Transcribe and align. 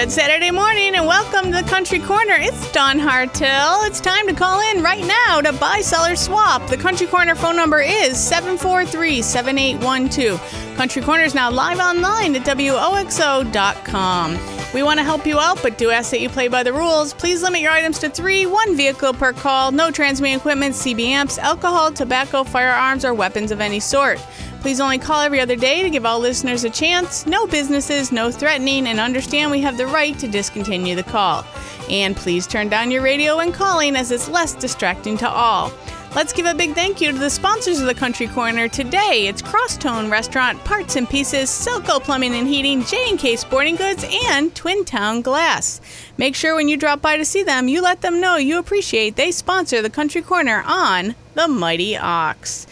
Good 0.00 0.10
Saturday 0.10 0.50
morning 0.50 0.94
and 0.94 1.06
welcome 1.06 1.52
to 1.52 1.62
the 1.62 1.68
Country 1.68 1.98
Corner. 1.98 2.32
It's 2.38 2.72
Dawn 2.72 2.98
Hartill. 2.98 3.84
It's 3.84 4.00
time 4.00 4.26
to 4.28 4.32
call 4.32 4.58
in 4.70 4.82
right 4.82 5.04
now 5.04 5.42
to 5.42 5.52
buy, 5.52 5.82
sell, 5.82 6.06
or 6.06 6.16
swap. 6.16 6.66
The 6.68 6.78
Country 6.78 7.06
Corner 7.06 7.34
phone 7.34 7.54
number 7.54 7.82
is 7.82 8.18
743 8.18 9.20
7812. 9.20 10.76
Country 10.78 11.02
Corner 11.02 11.24
is 11.24 11.34
now 11.34 11.50
live 11.50 11.80
online 11.80 12.34
at 12.34 12.46
WOXO.com. 12.46 14.38
We 14.72 14.82
want 14.82 15.00
to 15.00 15.04
help 15.04 15.26
you 15.26 15.38
out, 15.38 15.62
but 15.62 15.76
do 15.76 15.90
ask 15.90 16.12
that 16.12 16.20
you 16.20 16.30
play 16.30 16.48
by 16.48 16.62
the 16.62 16.72
rules. 16.72 17.12
Please 17.12 17.42
limit 17.42 17.60
your 17.60 17.72
items 17.72 17.98
to 17.98 18.08
three, 18.08 18.46
one 18.46 18.74
vehicle 18.76 19.12
per 19.12 19.34
call, 19.34 19.70
no 19.70 19.90
transmitting 19.90 20.38
equipment, 20.38 20.76
CB 20.76 21.08
amps, 21.08 21.36
alcohol, 21.36 21.92
tobacco, 21.92 22.42
firearms, 22.42 23.04
or 23.04 23.12
weapons 23.12 23.50
of 23.50 23.60
any 23.60 23.80
sort. 23.80 24.18
Please 24.60 24.78
only 24.78 24.98
call 24.98 25.22
every 25.22 25.40
other 25.40 25.56
day 25.56 25.82
to 25.82 25.88
give 25.88 26.04
all 26.04 26.18
listeners 26.18 26.64
a 26.64 26.70
chance. 26.70 27.26
No 27.26 27.46
businesses, 27.46 28.12
no 28.12 28.30
threatening, 28.30 28.86
and 28.88 29.00
understand 29.00 29.50
we 29.50 29.60
have 29.60 29.78
the 29.78 29.86
right 29.86 30.18
to 30.18 30.28
discontinue 30.28 30.94
the 30.94 31.02
call. 31.02 31.46
And 31.88 32.14
please 32.14 32.46
turn 32.46 32.68
down 32.68 32.90
your 32.90 33.02
radio 33.02 33.38
when 33.38 33.52
calling 33.52 33.96
as 33.96 34.10
it's 34.10 34.28
less 34.28 34.54
distracting 34.54 35.16
to 35.18 35.28
all. 35.28 35.72
Let's 36.14 36.32
give 36.32 36.44
a 36.44 36.54
big 36.54 36.74
thank 36.74 37.00
you 37.00 37.12
to 37.12 37.18
the 37.18 37.30
sponsors 37.30 37.80
of 37.80 37.86
the 37.86 37.94
Country 37.94 38.26
Corner 38.26 38.66
today. 38.68 39.28
It's 39.28 39.40
Crosstone 39.40 40.10
Restaurant, 40.10 40.62
Parts 40.64 40.96
and 40.96 41.08
Pieces, 41.08 41.48
Selco 41.48 42.02
Plumbing 42.02 42.34
and 42.34 42.48
Heating, 42.48 42.84
J&K 42.84 43.36
Sporting 43.36 43.76
Goods, 43.76 44.04
and 44.26 44.52
Twin 44.54 44.84
Town 44.84 45.22
Glass. 45.22 45.80
Make 46.18 46.34
sure 46.34 46.56
when 46.56 46.68
you 46.68 46.76
drop 46.76 47.00
by 47.00 47.16
to 47.16 47.24
see 47.24 47.44
them, 47.44 47.68
you 47.68 47.80
let 47.80 48.00
them 48.00 48.20
know 48.20 48.36
you 48.36 48.58
appreciate 48.58 49.16
they 49.16 49.30
sponsor 49.30 49.80
the 49.80 49.88
Country 49.88 50.20
Corner 50.20 50.64
on 50.66 51.14
the 51.34 51.46
Mighty 51.46 51.96
Ox. 51.96 52.66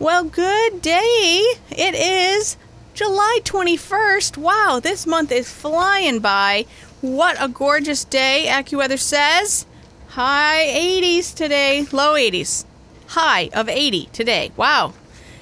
Well, 0.00 0.22
good 0.22 0.80
day. 0.80 1.42
It 1.70 1.92
is 1.96 2.56
July 2.94 3.40
21st. 3.42 4.36
Wow, 4.36 4.78
this 4.80 5.08
month 5.08 5.32
is 5.32 5.52
flying 5.52 6.20
by. 6.20 6.66
What 7.00 7.36
a 7.40 7.48
gorgeous 7.48 8.04
day, 8.04 8.46
AccuWeather 8.48 9.00
says. 9.00 9.66
High 10.10 10.66
80s 10.68 11.34
today, 11.34 11.84
low 11.90 12.14
80s. 12.14 12.64
High 13.08 13.50
of 13.52 13.68
80 13.68 14.08
today. 14.12 14.52
Wow. 14.56 14.94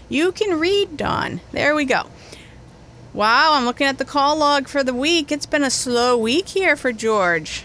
You 0.08 0.32
can 0.32 0.58
read, 0.58 0.96
Dawn. 0.96 1.42
There 1.52 1.74
we 1.74 1.84
go. 1.84 2.04
Wow, 3.12 3.52
I'm 3.52 3.66
looking 3.66 3.86
at 3.86 3.98
the 3.98 4.06
call 4.06 4.38
log 4.38 4.68
for 4.68 4.82
the 4.82 4.94
week. 4.94 5.30
It's 5.30 5.44
been 5.44 5.64
a 5.64 5.70
slow 5.70 6.16
week 6.16 6.48
here 6.48 6.76
for 6.76 6.92
George. 6.92 7.62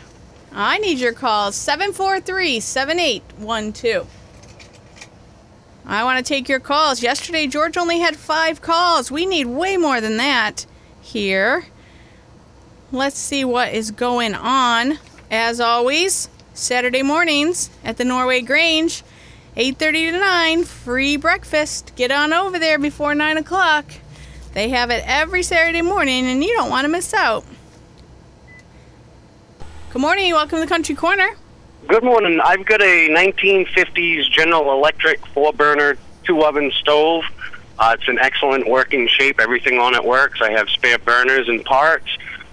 I 0.51 0.77
need 0.79 0.99
your 0.99 1.13
calls 1.13 1.55
743 1.55 2.59
7812. 2.59 4.20
I 5.85 6.03
want 6.03 6.23
to 6.23 6.33
take 6.33 6.47
your 6.47 6.59
calls. 6.59 7.01
Yesterday, 7.01 7.47
George 7.47 7.77
only 7.77 7.99
had 7.99 8.15
five 8.15 8.61
calls. 8.61 9.11
We 9.11 9.25
need 9.25 9.47
way 9.47 9.77
more 9.77 9.99
than 9.99 10.17
that 10.17 10.65
here. 11.01 11.65
Let's 12.91 13.17
see 13.17 13.43
what 13.43 13.73
is 13.73 13.91
going 13.91 14.35
on. 14.35 14.99
As 15.29 15.59
always, 15.59 16.29
Saturday 16.53 17.03
mornings 17.03 17.69
at 17.83 17.97
the 17.97 18.05
Norway 18.05 18.41
Grange, 18.41 19.03
8:30 19.55 20.11
to 20.11 20.19
9, 20.19 20.63
free 20.65 21.17
breakfast. 21.17 21.93
Get 21.95 22.11
on 22.11 22.33
over 22.33 22.59
there 22.59 22.77
before 22.77 23.15
9 23.15 23.37
o'clock. 23.37 23.85
They 24.53 24.69
have 24.69 24.89
it 24.91 25.03
every 25.07 25.43
Saturday 25.43 25.81
morning, 25.81 26.27
and 26.27 26.43
you 26.43 26.53
don't 26.53 26.69
want 26.69 26.85
to 26.85 26.89
miss 26.89 27.13
out. 27.13 27.45
Good 29.91 30.01
morning. 30.01 30.33
Welcome 30.33 30.59
to 30.59 30.65
the 30.65 30.69
Country 30.69 30.95
Corner. 30.95 31.35
Good 31.87 32.03
morning. 32.03 32.39
I've 32.43 32.63
got 32.65 32.81
a 32.81 33.09
1950s 33.09 34.29
General 34.29 34.71
Electric 34.71 35.25
four 35.27 35.51
burner 35.51 35.97
two 36.23 36.43
oven 36.43 36.71
stove. 36.79 37.23
Uh, 37.79 37.95
it's 37.97 38.07
in 38.07 38.19
excellent 38.19 38.67
working 38.67 39.07
shape. 39.07 39.39
Everything 39.39 39.79
on 39.79 39.95
it 39.95 40.03
works. 40.03 40.41
I 40.41 40.51
have 40.51 40.69
spare 40.69 40.99
burners 40.99 41.49
and 41.49 41.65
parts. 41.65 42.05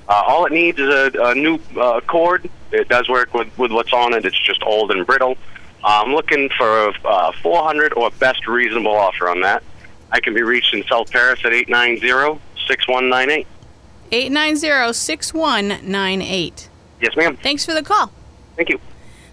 Uh, 0.08 0.22
all 0.26 0.46
it 0.46 0.52
needs 0.52 0.78
is 0.78 0.88
a, 0.88 1.10
a 1.20 1.34
new 1.34 1.58
uh, 1.78 2.00
cord. 2.00 2.48
It 2.72 2.88
does 2.88 3.10
work 3.10 3.34
with, 3.34 3.48
with 3.58 3.70
what's 3.70 3.92
on 3.92 4.14
it. 4.14 4.24
It's 4.24 4.40
just 4.40 4.62
old 4.62 4.90
and 4.90 5.06
brittle. 5.06 5.36
Uh, 5.84 6.02
I'm 6.04 6.14
looking 6.14 6.48
for 6.56 6.86
a 6.86 6.92
uh, 7.06 7.32
400 7.42 7.92
or 7.92 8.10
best 8.12 8.48
reasonable 8.48 8.96
offer 8.96 9.28
on 9.28 9.42
that. 9.42 9.62
I 10.10 10.20
can 10.20 10.32
be 10.32 10.40
reached 10.42 10.72
in 10.72 10.84
South 10.84 11.10
Paris 11.10 11.40
at 11.44 11.52
890-6198. 11.52 13.44
890-6198. 14.10 16.68
Yes, 17.02 17.14
ma'am. 17.14 17.36
Thanks 17.36 17.66
for 17.66 17.74
the 17.74 17.82
call. 17.82 18.10
Thank 18.56 18.70
you. 18.70 18.80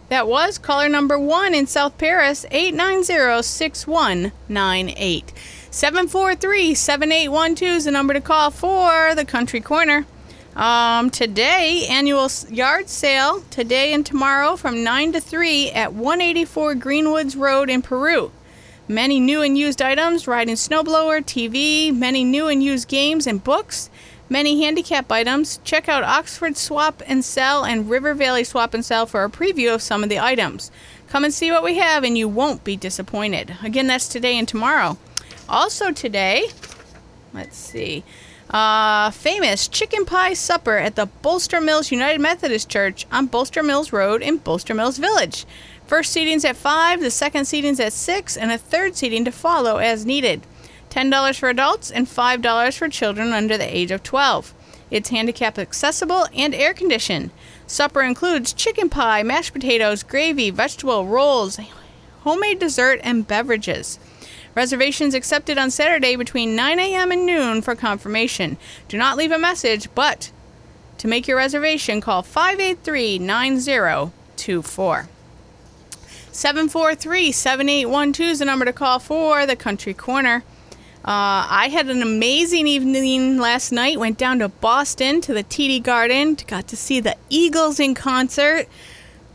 That 0.09 0.27
was 0.27 0.59
caller 0.59 0.87
number 0.87 1.17
one 1.17 1.55
in 1.55 1.65
South 1.65 1.97
Paris, 1.97 2.45
890-6198. 2.51 5.23
743-7812 5.71 7.61
is 7.63 7.85
the 7.85 7.91
number 7.91 8.13
to 8.13 8.21
call 8.21 8.51
for 8.51 9.15
the 9.15 9.25
Country 9.25 9.61
Corner. 9.61 10.05
Um, 10.55 11.09
today, 11.09 11.87
annual 11.89 12.29
yard 12.49 12.87
sale, 12.87 13.41
today 13.49 13.93
and 13.93 14.05
tomorrow 14.05 14.55
from 14.55 14.83
9 14.83 15.13
to 15.13 15.19
3 15.19 15.71
at 15.71 15.93
184 15.93 16.75
Greenwoods 16.75 17.35
Road 17.35 17.71
in 17.71 17.81
Peru. 17.81 18.31
Many 18.87 19.19
new 19.19 19.41
and 19.41 19.57
used 19.57 19.81
items, 19.81 20.27
riding 20.27 20.53
snowblower, 20.53 21.25
TV, 21.25 21.91
many 21.91 22.23
new 22.23 22.47
and 22.47 22.63
used 22.63 22.87
games 22.87 23.25
and 23.25 23.43
books, 23.43 23.89
many 24.35 24.61
handicap 24.61 25.09
items. 25.13 25.61
Check 25.63 25.87
out 25.87 26.03
Oxford 26.03 26.57
Swap 26.57 27.01
and 27.07 27.23
Sell 27.23 27.63
and 27.63 27.89
River 27.89 28.13
Valley 28.13 28.43
Swap 28.43 28.73
and 28.73 28.83
Sell 28.83 29.05
for 29.05 29.23
a 29.23 29.29
preview 29.29 29.73
of 29.73 29.81
some 29.81 30.03
of 30.03 30.09
the 30.09 30.19
items. 30.19 30.71
Come 31.07 31.23
and 31.23 31.33
see 31.33 31.51
what 31.51 31.63
we 31.63 31.75
have 31.77 32.03
and 32.03 32.17
you 32.17 32.27
won't 32.27 32.65
be 32.65 32.75
disappointed. 32.75 33.55
Again, 33.63 33.87
that's 33.87 34.09
today 34.09 34.37
and 34.37 34.45
tomorrow. 34.45 34.97
Also 35.47 35.93
today, 35.93 36.49
let's 37.33 37.55
see. 37.55 38.03
Uh, 38.49 39.09
famous 39.11 39.69
chicken 39.69 40.03
pie 40.03 40.33
supper 40.33 40.75
at 40.75 40.97
the 40.97 41.05
Bolster 41.05 41.61
Mills 41.61 41.89
United 41.89 42.19
Methodist 42.19 42.67
Church 42.67 43.07
on 43.13 43.27
Bolster 43.27 43.63
Mills 43.63 43.93
Road 43.93 44.21
in 44.21 44.35
Bolster 44.35 44.73
Mills 44.73 44.97
Village. 44.97 45.45
First 45.87 46.11
seating's 46.11 46.43
at 46.43 46.57
5, 46.57 46.99
the 46.99 47.09
second 47.09 47.45
seating's 47.45 47.79
at 47.79 47.93
6, 47.93 48.35
and 48.35 48.51
a 48.51 48.57
third 48.57 48.97
seating 48.97 49.23
to 49.23 49.31
follow 49.31 49.77
as 49.77 50.05
needed. 50.05 50.41
$10 50.95 51.37
for 51.37 51.49
adults 51.49 51.91
and 51.91 52.07
$5 52.07 52.77
for 52.77 52.87
children 52.87 53.33
under 53.33 53.57
the 53.57 53.75
age 53.77 53.91
of 53.91 54.01
12. 54.01 54.53
It's 54.89 55.09
handicap 55.09 55.59
accessible 55.59 56.27
and 56.33 56.55
air 56.55 56.73
conditioned. 56.73 57.31
Supper 57.67 58.01
includes 58.01 58.53
chicken 58.53 58.89
pie, 58.89 59.21
mashed 59.21 59.51
potatoes, 59.51 60.03
gravy, 60.03 60.51
vegetable 60.51 61.05
rolls, 61.05 61.59
homemade 62.21 62.59
dessert, 62.59 63.01
and 63.03 63.27
beverages. 63.27 63.99
Reservations 64.55 65.13
accepted 65.13 65.57
on 65.57 65.69
Saturday 65.69 66.15
between 66.15 66.55
9 66.55 66.79
a.m. 66.79 67.11
and 67.11 67.25
noon 67.25 67.61
for 67.61 67.75
confirmation. 67.75 68.55
Do 68.87 68.97
not 68.97 69.17
leave 69.17 69.33
a 69.33 69.37
message, 69.37 69.89
but 69.95 70.31
to 70.99 71.09
make 71.09 71.27
your 71.27 71.35
reservation, 71.35 71.99
call 71.99 72.21
583 72.21 73.19
9024. 73.19 75.09
743 76.31 77.31
7812 77.33 78.31
is 78.31 78.39
the 78.39 78.45
number 78.45 78.63
to 78.63 78.71
call 78.71 78.99
for 78.99 79.45
the 79.45 79.57
Country 79.57 79.93
Corner. 79.93 80.45
Uh, 81.05 81.45
I 81.47 81.69
had 81.71 81.87
an 81.87 82.01
amazing 82.01 82.65
evening 82.65 83.37
last 83.37 83.71
night. 83.71 83.99
Went 83.99 84.17
down 84.17 84.39
to 84.39 84.49
Boston 84.49 85.21
to 85.21 85.35
the 85.35 85.43
TD 85.43 85.83
Garden. 85.83 86.35
Got 86.47 86.67
to 86.69 86.75
see 86.75 86.99
the 86.99 87.15
Eagles 87.29 87.79
in 87.79 87.93
concert. 87.93 88.67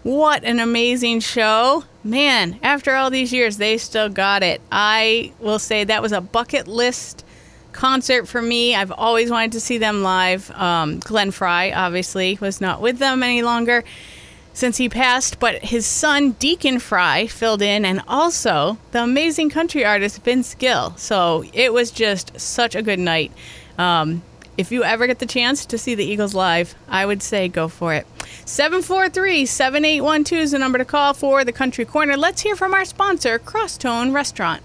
What 0.03 0.43
an 0.43 0.59
amazing 0.59 1.21
show. 1.21 1.85
Man, 2.03 2.59
after 2.65 2.97
all 2.97 3.09
these 3.09 3.33
years, 3.33 3.59
they 3.59 3.79
still 3.79 4.09
got 4.09 4.43
it. 4.43 4.61
I 4.73 5.33
will 5.39 5.61
say 5.61 5.85
that 5.85 6.03
was 6.03 6.11
a 6.11 6.21
bucket 6.21 6.67
list 6.67 7.25
concert 7.71 8.27
for 8.27 8.43
me. 8.43 8.75
I've 8.75 8.91
always 8.91 9.31
wanted 9.31 9.53
to 9.53 9.61
see 9.61 9.79
them 9.79 10.03
live. 10.03 10.51
Um, 10.51 10.99
Glenn 10.99 11.31
Frey, 11.31 11.73
obviously, 11.73 12.37
was 12.41 12.61
not 12.61 12.81
with 12.81 12.99
them 12.99 13.23
any 13.23 13.43
longer 13.43 13.85
since 14.53 14.77
he 14.79 14.89
passed, 14.89 15.39
but 15.39 15.63
his 15.63 15.87
son, 15.87 16.33
Deacon 16.33 16.79
Frey, 16.79 17.27
filled 17.27 17.63
in, 17.63 17.85
and 17.85 18.03
also 18.09 18.79
the 18.93 19.03
amazing 19.03 19.51
country 19.51 19.85
artist, 19.85 20.23
Vince 20.23 20.55
Gill. 20.55 20.95
So 20.97 21.45
it 21.53 21.73
was 21.73 21.91
just 21.91 22.39
such 22.39 22.75
a 22.75 22.83
good 22.83 22.99
night. 22.99 23.33
Um, 23.79 24.23
If 24.59 24.71
you 24.71 24.85
ever 24.85 25.07
get 25.07 25.21
the 25.21 25.27
chance 25.27 25.65
to 25.65 25.79
see 25.79 25.95
the 25.95 26.05
Eagles 26.05 26.35
live, 26.35 26.75
I 26.87 27.07
would 27.07 27.23
say 27.23 27.49
go 27.49 27.69
for 27.69 27.95
it. 27.95 28.07
743 28.45 29.47
7812 29.47 30.43
is 30.43 30.51
the 30.51 30.59
number 30.59 30.77
to 30.77 30.85
call 30.85 31.15
for 31.15 31.45
the 31.45 31.53
Country 31.53 31.87
Corner. 31.87 32.15
Let's 32.17 32.43
hear 32.43 32.57
from 32.57 32.75
our 32.75 32.85
sponsor, 32.85 33.39
Crosstone 33.39 34.13
Restaurant. 34.13 34.63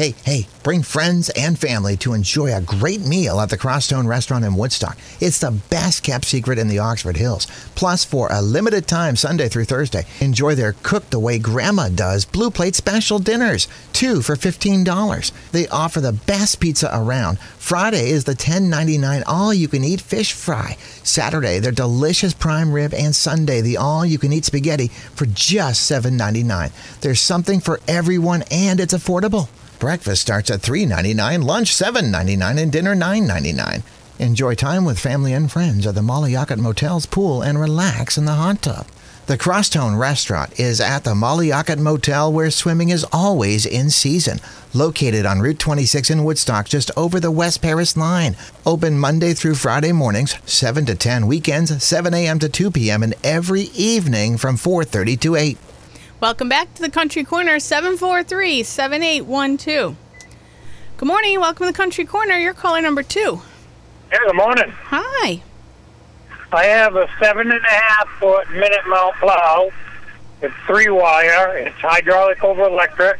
Hey, 0.00 0.14
hey, 0.24 0.46
bring 0.62 0.82
friends 0.82 1.28
and 1.36 1.58
family 1.58 1.94
to 1.98 2.14
enjoy 2.14 2.56
a 2.56 2.62
great 2.62 3.04
meal 3.04 3.38
at 3.38 3.50
the 3.50 3.58
Crosstone 3.58 4.06
Restaurant 4.06 4.46
in 4.46 4.54
Woodstock. 4.54 4.96
It's 5.20 5.40
the 5.40 5.50
best 5.68 6.02
kept 6.02 6.24
secret 6.24 6.58
in 6.58 6.68
the 6.68 6.78
Oxford 6.78 7.18
Hills. 7.18 7.46
Plus, 7.74 8.02
for 8.02 8.32
a 8.32 8.40
limited 8.40 8.86
time, 8.86 9.14
Sunday 9.14 9.50
through 9.50 9.66
Thursday, 9.66 10.06
enjoy 10.20 10.54
their 10.54 10.72
cook 10.72 11.10
the 11.10 11.18
way 11.18 11.38
Grandma 11.38 11.90
does 11.90 12.24
Blue 12.24 12.50
Plate 12.50 12.74
special 12.74 13.18
dinners, 13.18 13.68
two 13.92 14.22
for 14.22 14.36
$15. 14.36 15.32
They 15.52 15.68
offer 15.68 16.00
the 16.00 16.12
best 16.12 16.60
pizza 16.60 16.88
around. 16.90 17.38
Friday 17.58 18.08
is 18.08 18.24
the 18.24 18.32
$10.99 18.32 19.22
all 19.26 19.52
you 19.52 19.68
can 19.68 19.84
eat 19.84 20.00
fish 20.00 20.32
fry. 20.32 20.78
Saturday, 21.02 21.58
their 21.58 21.72
delicious 21.72 22.32
prime 22.32 22.72
rib, 22.72 22.94
and 22.94 23.14
Sunday, 23.14 23.60
the 23.60 23.76
all 23.76 24.06
you 24.06 24.18
can 24.18 24.32
eat 24.32 24.46
spaghetti 24.46 24.88
for 24.88 25.26
just 25.26 25.92
$7.99. 25.92 26.72
There's 27.02 27.20
something 27.20 27.60
for 27.60 27.80
everyone, 27.86 28.44
and 28.50 28.80
it's 28.80 28.94
affordable. 28.94 29.50
Breakfast 29.80 30.20
starts 30.20 30.50
at 30.50 30.60
$3.99, 30.60 31.42
lunch 31.42 31.74
$7.99, 31.74 32.60
and 32.62 32.70
dinner 32.70 32.94
$9.99. 32.94 33.82
Enjoy 34.18 34.54
time 34.54 34.84
with 34.84 34.98
family 34.98 35.32
and 35.32 35.50
friends 35.50 35.86
at 35.86 35.94
the 35.94 36.02
Mollyockett 36.02 36.58
Motel's 36.58 37.06
pool 37.06 37.40
and 37.40 37.58
relax 37.58 38.18
in 38.18 38.26
the 38.26 38.34
hot 38.34 38.60
tub. 38.60 38.86
The 39.24 39.38
Crosstone 39.38 39.96
Restaurant 39.96 40.60
is 40.60 40.82
at 40.82 41.04
the 41.04 41.14
Mollyockett 41.14 41.78
Motel 41.78 42.30
where 42.30 42.50
swimming 42.50 42.90
is 42.90 43.06
always 43.10 43.64
in 43.64 43.88
season. 43.88 44.40
Located 44.74 45.24
on 45.24 45.40
Route 45.40 45.58
26 45.58 46.10
in 46.10 46.24
Woodstock, 46.24 46.68
just 46.68 46.90
over 46.94 47.18
the 47.18 47.30
West 47.30 47.62
Paris 47.62 47.96
line. 47.96 48.36
Open 48.66 48.98
Monday 48.98 49.32
through 49.32 49.54
Friday 49.54 49.92
mornings, 49.92 50.36
7 50.44 50.84
to 50.84 50.94
10, 50.94 51.26
weekends, 51.26 51.82
7 51.82 52.12
a.m. 52.12 52.38
to 52.38 52.50
2 52.50 52.70
p.m., 52.70 53.02
and 53.02 53.14
every 53.24 53.62
evening 53.74 54.36
from 54.36 54.56
4.30 54.56 55.18
to 55.20 55.36
8. 55.36 55.58
Welcome 56.20 56.50
back 56.50 56.74
to 56.74 56.82
the 56.82 56.90
Country 56.90 57.24
Corner, 57.24 57.58
743 57.58 58.62
7812. 58.62 59.96
Good 60.98 61.06
morning. 61.06 61.40
Welcome 61.40 61.64
to 61.64 61.72
the 61.72 61.76
Country 61.76 62.04
Corner. 62.04 62.34
You're 62.34 62.52
caller 62.52 62.82
number 62.82 63.02
two. 63.02 63.40
Hey, 64.12 64.18
good 64.26 64.36
morning. 64.36 64.70
Hi. 64.70 65.42
I 66.52 66.64
have 66.64 66.96
a 66.96 67.08
seven 67.18 67.50
and 67.50 67.64
a 67.64 67.68
half 67.70 68.06
foot 68.18 68.50
minute 68.50 68.86
mount 68.86 69.16
plow. 69.16 69.70
It's 70.42 70.54
three 70.66 70.90
wire. 70.90 71.56
It's 71.56 71.76
hydraulic 71.76 72.44
over 72.44 72.64
electric. 72.64 73.18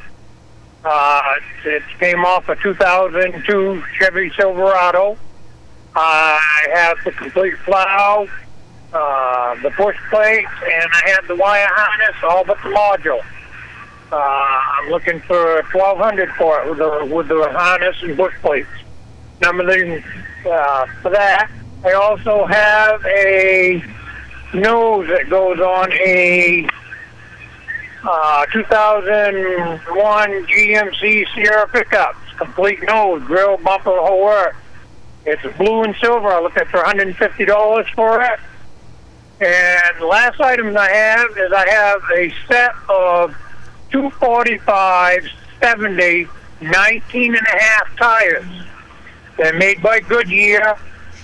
Uh, 0.85 1.23
it 1.65 1.83
came 1.99 2.27
off 2.27 2.51
a 2.51 2.57
2002 2.57 3.83
Chevy 3.99 4.31
Silverado. 4.37 5.17
I 5.95 6.69
have 6.75 6.99
the 7.03 7.13
complete 7.13 7.55
plow, 7.65 8.29
uh, 8.93 9.55
the 9.63 9.71
push 9.71 9.97
plate, 10.11 10.47
and 10.65 10.91
I 10.93 11.11
have 11.11 11.29
the 11.29 11.37
wire 11.37 11.69
harness, 11.71 12.17
all 12.23 12.45
but 12.45 12.59
the 12.63 12.71
module. 12.71 13.25
Uh, 14.13 14.17
I'm 14.17 14.91
looking 14.91 15.21
for 15.21 15.63
1200 15.73 16.31
for 16.33 16.63
it 16.63 16.69
with 16.69 16.79
the, 16.79 17.15
with 17.15 17.29
the 17.29 17.49
harness 17.53 17.97
and 18.03 18.17
push 18.17 18.35
plates. 18.41 18.69
Number 19.41 19.63
uh, 19.65 20.87
for 21.03 21.11
that, 21.11 21.51
I 21.85 21.93
also 21.93 22.45
have 22.47 23.05
a 23.07 23.83
nose 24.53 25.09
that 25.09 25.31
goes 25.31 25.61
on 25.61 25.93
a 25.93 26.69
uh, 28.03 28.47
2001 28.53 30.47
GMC 30.47 31.27
Sierra 31.35 31.69
pickup. 31.69 32.17
Complete 32.37 32.83
nose, 32.83 33.23
grill, 33.25 33.59
bumper, 33.59 33.91
whole 33.91 34.25
work. 34.25 34.57
It's 35.27 35.43
blue 35.57 35.85
and 35.85 35.95
silver. 35.97 36.29
I 36.29 36.41
looked 36.41 36.57
at 36.57 36.69
for 36.69 36.81
$150 36.81 37.95
for 37.95 38.23
it. 38.23 38.41
And 39.41 39.99
the 39.99 40.07
last 40.07 40.39
item 40.39 40.77
I 40.77 40.91
have 40.91 41.31
is 41.39 41.51
I 41.51 41.67
have 41.71 42.03
a 42.15 42.31
set 42.47 42.73
of 42.91 43.35
245 43.91 45.27
70 45.63 46.29
19 46.61 47.35
and 47.35 47.47
a 47.47 47.59
half 47.63 47.97
tires. 47.97 48.45
They're 49.39 49.55
made 49.55 49.83
by 49.83 50.01
Goodyear. 50.01 50.77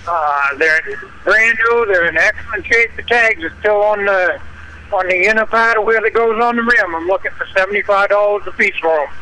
Uh, 0.07 0.57
they're 0.57 0.81
brand 1.23 1.59
new. 1.69 1.85
They're 1.85 2.07
in 2.07 2.17
excellent 2.17 2.65
shape. 2.65 2.89
The 2.95 3.03
tags 3.03 3.43
are 3.43 3.53
still 3.59 3.83
on 3.83 4.05
the 4.05 4.41
on 4.91 5.07
the 5.07 5.27
inner 5.27 5.45
part 5.45 5.77
of 5.77 5.83
where 5.83 6.03
it 6.03 6.13
goes 6.13 6.41
on 6.41 6.55
the 6.55 6.63
rim. 6.63 6.95
I'm 6.95 7.05
looking 7.05 7.31
for 7.31 7.45
$75 7.45 8.47
a 8.47 8.51
piece 8.53 8.75
for 8.81 8.97
them. 8.97 9.13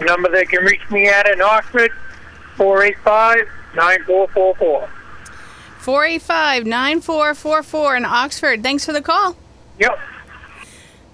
The 0.00 0.04
number 0.06 0.30
they 0.30 0.46
can 0.46 0.64
reach 0.64 0.80
me 0.90 1.06
at 1.06 1.28
in 1.28 1.40
Oxford, 1.42 1.92
485 2.56 3.46
9444. 3.76 5.01
485 5.82 6.64
9444 6.64 7.96
in 7.96 8.04
Oxford. 8.04 8.62
Thanks 8.62 8.86
for 8.86 8.92
the 8.92 9.02
call. 9.02 9.36
Yep. 9.80 9.98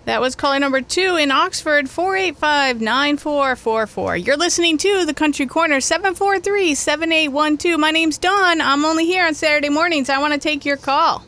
That 0.04 0.20
was 0.20 0.34
caller 0.34 0.58
number 0.58 0.82
two 0.82 1.16
in 1.16 1.30
Oxford, 1.30 1.88
485 1.88 2.80
9444. 2.82 4.16
You're 4.18 4.36
listening 4.36 4.76
to 4.78 5.06
the 5.06 5.14
Country 5.14 5.46
Corner, 5.46 5.80
743 5.80 6.74
7812. 6.74 7.80
My 7.80 7.90
name's 7.90 8.18
Dawn. 8.18 8.60
I'm 8.60 8.84
only 8.84 9.06
here 9.06 9.26
on 9.26 9.34
Saturday 9.34 9.70
mornings. 9.70 10.10
I 10.10 10.18
want 10.18 10.34
to 10.34 10.38
take 10.38 10.66
your 10.66 10.76
call. 10.76 11.24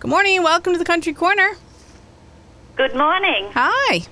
Good 0.00 0.10
morning. 0.10 0.42
Welcome 0.42 0.74
to 0.74 0.78
the 0.78 0.84
Country 0.84 1.14
Corner. 1.14 1.56
Good 2.76 2.94
morning. 2.94 3.50
Hi. 3.54 4.02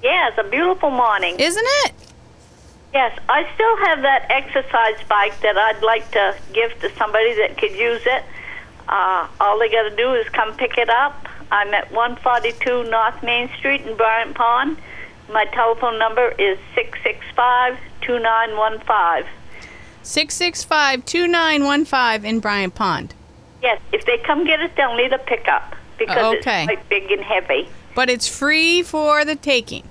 Yes, 0.00 0.32
a 0.38 0.44
beautiful 0.44 0.90
morning. 0.90 1.40
Isn't 1.40 1.66
it? 1.66 1.92
Yes, 2.94 3.18
I 3.28 3.44
still 3.54 3.76
have 3.88 4.02
that 4.02 4.26
exercise 4.30 4.94
bike 5.08 5.38
that 5.40 5.58
I'd 5.58 5.82
like 5.82 6.08
to 6.12 6.36
give 6.52 6.78
to 6.80 6.94
somebody 6.96 7.34
that 7.34 7.58
could 7.58 7.72
use 7.72 8.02
it. 8.06 8.22
Uh, 8.88 9.26
all 9.40 9.58
they 9.58 9.68
got 9.68 9.88
to 9.88 9.96
do 9.96 10.14
is 10.14 10.28
come 10.28 10.56
pick 10.56 10.78
it 10.78 10.88
up. 10.88 11.26
I'm 11.50 11.74
at 11.74 11.90
142 11.90 12.84
North 12.90 13.20
Main 13.24 13.50
Street 13.58 13.80
in 13.80 13.96
Bryant 13.96 14.36
Pond. 14.36 14.76
My 15.28 15.44
telephone 15.46 15.98
number 15.98 16.28
is 16.38 16.56
665 16.76 17.78
2915. 18.02 19.28
665 20.04 21.04
2915 21.04 22.24
in 22.30 22.38
Bryant 22.38 22.74
Pond. 22.76 23.12
Yes, 23.60 23.80
if 23.92 24.04
they 24.04 24.18
come 24.18 24.44
get 24.46 24.60
it, 24.60 24.76
they'll 24.76 24.94
need 24.94 25.12
a 25.12 25.18
pickup 25.18 25.74
because 25.98 26.36
Okay. 26.36 26.62
it's 26.62 26.66
quite 26.66 26.88
big 26.88 27.10
and 27.10 27.22
heavy. 27.22 27.68
But 27.96 28.08
it's 28.08 28.28
free 28.28 28.82
for 28.82 29.24
the 29.24 29.34
taking. 29.34 29.88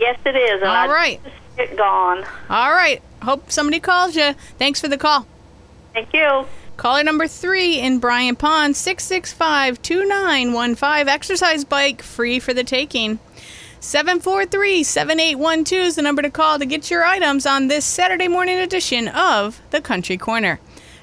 Yes, 0.00 0.18
it 0.24 0.34
is. 0.34 0.62
And 0.62 0.70
All 0.70 0.88
right. 0.88 1.20
It 1.58 1.76
gone. 1.76 2.24
All 2.48 2.72
right. 2.72 3.02
Hope 3.22 3.50
somebody 3.50 3.80
calls 3.80 4.16
you. 4.16 4.34
Thanks 4.58 4.80
for 4.80 4.88
the 4.88 4.98
call. 4.98 5.26
Thank 5.92 6.12
you. 6.14 6.46
Caller 6.76 7.04
number 7.04 7.26
three 7.26 7.78
in 7.78 7.98
Bryant 7.98 8.38
Pond, 8.38 8.74
665 8.74 9.82
2915. 9.82 11.08
Exercise 11.08 11.64
bike 11.64 12.00
free 12.00 12.38
for 12.40 12.54
the 12.54 12.64
taking. 12.64 13.18
743 13.80 14.82
7812 14.82 15.86
is 15.86 15.96
the 15.96 16.02
number 16.02 16.22
to 16.22 16.30
call 16.30 16.58
to 16.58 16.66
get 16.66 16.90
your 16.90 17.04
items 17.04 17.44
on 17.46 17.68
this 17.68 17.84
Saturday 17.84 18.28
morning 18.28 18.58
edition 18.58 19.08
of 19.08 19.60
The 19.70 19.80
Country 19.80 20.16
Corner. 20.16 20.60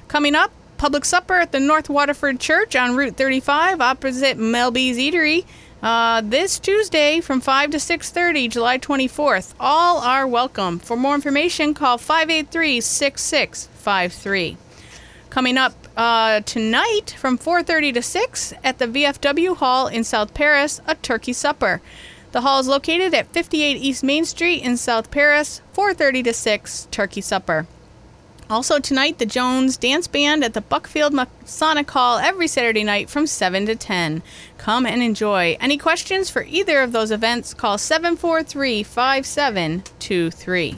Coming 0.08 0.34
up, 0.34 0.52
public 0.78 1.04
supper 1.04 1.34
at 1.34 1.52
the 1.52 1.60
North 1.60 1.88
Waterford 1.88 2.40
Church 2.40 2.74
on 2.74 2.96
Route 2.96 3.16
35 3.16 3.80
opposite 3.80 4.38
Melby's 4.38 4.96
Eatery. 4.96 5.44
Uh, 5.80 6.20
this 6.22 6.58
Tuesday 6.58 7.20
from 7.20 7.40
5 7.40 7.70
to 7.70 7.76
6.30, 7.76 8.50
July 8.50 8.78
24th. 8.78 9.54
All 9.60 9.98
are 9.98 10.26
welcome. 10.26 10.80
For 10.80 10.96
more 10.96 11.14
information, 11.14 11.72
call 11.72 11.98
583-6653. 11.98 14.56
Coming 15.30 15.56
up 15.56 15.74
uh, 15.96 16.40
tonight 16.40 17.14
from 17.18 17.38
4:30 17.38 17.94
to 17.94 18.02
6 18.02 18.54
at 18.64 18.78
the 18.78 18.88
VFW 18.88 19.56
Hall 19.56 19.86
in 19.86 20.02
South 20.02 20.34
Paris, 20.34 20.80
a 20.86 20.96
turkey 20.96 21.32
supper. 21.32 21.80
The 22.32 22.40
hall 22.40 22.58
is 22.60 22.66
located 22.66 23.14
at 23.14 23.32
58 23.32 23.76
East 23.76 24.02
Main 24.02 24.24
Street 24.24 24.62
in 24.62 24.76
South 24.76 25.10
Paris. 25.10 25.60
4:30 25.74 26.24
to 26.24 26.32
6 26.32 26.88
turkey 26.90 27.20
supper. 27.20 27.68
Also 28.50 28.78
tonight, 28.78 29.18
the 29.18 29.26
Jones 29.26 29.76
Dance 29.76 30.06
Band 30.06 30.42
at 30.42 30.54
the 30.54 30.62
Buckfield 30.62 31.12
Masonic 31.12 31.90
Hall 31.90 32.16
every 32.16 32.48
Saturday 32.48 32.82
night 32.82 33.10
from 33.10 33.26
7 33.26 33.66
to 33.66 33.76
10. 33.76 34.22
Come 34.56 34.86
and 34.86 35.02
enjoy. 35.02 35.58
Any 35.60 35.76
questions 35.76 36.30
for 36.30 36.44
either 36.44 36.80
of 36.80 36.92
those 36.92 37.10
events? 37.10 37.52
Call 37.52 37.76
743 37.76 38.82
5723. 38.82 40.76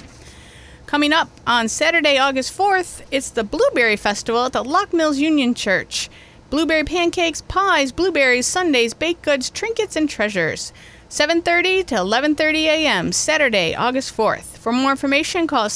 Coming 0.87 1.13
up 1.13 1.31
on 1.47 1.69
Saturday, 1.69 2.19
August 2.19 2.59
4th, 2.59 3.03
it's 3.13 3.31
the 3.31 3.45
Blueberry 3.45 3.95
Festival 3.95 4.47
at 4.47 4.53
the 4.53 4.65
Locke 4.65 4.93
Mills 4.93 5.19
Union 5.19 5.55
Church. 5.55 6.11
Blueberry 6.51 6.83
pancakes, 6.83 7.43
pies, 7.43 7.93
blueberries, 7.93 8.49
sundaes, 8.49 8.95
baked 8.95 9.23
goods, 9.23 9.49
trinkets, 9.49 9.95
and 9.95 10.11
treasures. 10.11 10.73
7:30 11.09 11.87
to 11.87 11.95
11:30 11.95 12.65
a.m. 12.65 13.13
Saturday, 13.13 13.77
August 13.77 14.17
4th. 14.17 14.59
For 14.59 14.73
more 14.73 14.91
information, 14.91 15.47
call 15.47 15.69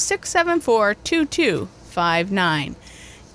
674-2259. 1.95 2.75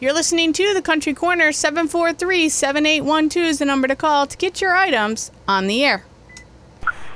You're 0.00 0.12
listening 0.12 0.52
to 0.54 0.74
the 0.74 0.82
Country 0.82 1.14
Corner 1.14 1.48
743-7812 1.50 3.36
is 3.36 3.58
the 3.58 3.64
number 3.64 3.88
to 3.88 3.96
call 3.96 4.26
to 4.26 4.36
get 4.36 4.60
your 4.60 4.74
items 4.74 5.30
on 5.48 5.66
the 5.66 5.84
air. 5.84 6.04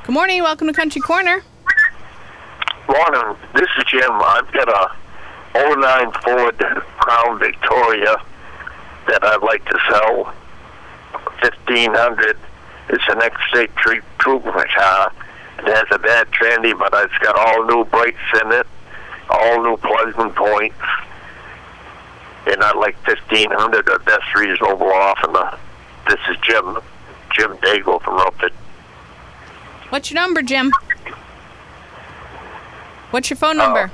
Good 0.04 0.12
morning, 0.12 0.42
welcome 0.42 0.66
to 0.66 0.72
Country 0.72 1.00
Corner. 1.00 1.42
Morning. 2.88 3.36
This 3.54 3.68
is 3.78 3.84
Jim. 3.86 4.10
I've 4.12 4.52
got 4.52 4.68
a 4.68 4.90
09 5.54 6.12
Ford 6.22 6.58
Crown 6.98 7.38
Victoria 7.38 8.16
that 9.08 9.24
I'd 9.24 9.42
like 9.42 9.64
to 9.66 9.78
sell. 9.90 10.34
1500 11.40 12.36
It's 12.90 13.08
an 13.08 13.22
ex-state 13.22 13.74
troop 13.76 14.04
trooper 14.18 14.66
car. 14.76 15.12
It 15.58 15.66
has 15.66 15.86
a 15.90 15.98
bad 15.98 16.30
tranny, 16.30 16.78
but 16.78 16.92
it's 16.92 17.18
got 17.18 17.36
all 17.36 17.64
new 17.64 17.84
brakes 17.86 18.18
in 18.42 18.52
it, 18.52 18.66
all 19.30 19.62
new 19.62 19.76
pleasant 19.78 20.34
points. 20.34 20.76
And 22.46 22.62
I'd 22.62 22.76
like 22.76 22.96
1500 23.06 23.86
the 23.86 23.98
best 24.04 24.34
reasonable 24.34 24.92
offer. 24.92 25.26
And, 25.28 25.36
uh, 25.36 25.56
This 26.08 26.20
is 26.28 26.36
Jim, 26.42 26.78
Jim 27.32 27.56
Daigle 27.58 28.02
from 28.02 28.16
Rupert. 28.16 28.52
What's 29.88 30.10
your 30.10 30.20
number, 30.20 30.42
Jim? 30.42 30.72
What's 33.10 33.30
your 33.30 33.36
phone 33.36 33.60
uh, 33.60 33.64
number? 33.66 33.90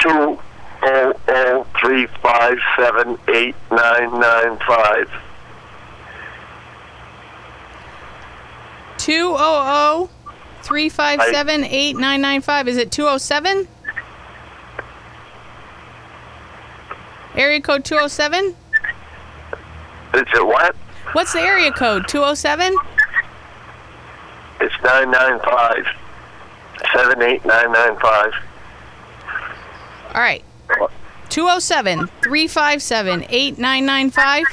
two 0.00 0.08
oh 0.10 0.40
oh 1.28 1.66
three 1.80 2.06
five 2.22 2.58
seven 2.76 3.18
eight 3.28 3.54
nine 3.70 4.20
nine 4.20 4.58
five. 4.66 5.10
200 8.98 10.08
357 10.62 11.64
8995. 11.64 12.68
Is 12.68 12.76
it 12.76 12.90
207? 12.90 13.68
Area 17.36 17.60
code 17.60 17.84
207? 17.84 18.56
Is 20.14 20.22
it 20.34 20.46
what? 20.46 20.74
What's 21.12 21.32
the 21.34 21.40
area 21.40 21.70
code? 21.70 22.08
207? 22.08 22.74
It's 24.60 24.74
nine 24.82 25.10
nine 25.10 25.38
five 25.40 25.84
seven 26.94 27.20
eight 27.22 27.44
nine 27.44 27.70
nine 27.72 27.96
five. 27.98 28.32
All 30.14 30.20
right. 30.22 30.42
207 31.28 32.06
357 32.22 33.26
8995. 33.28 34.44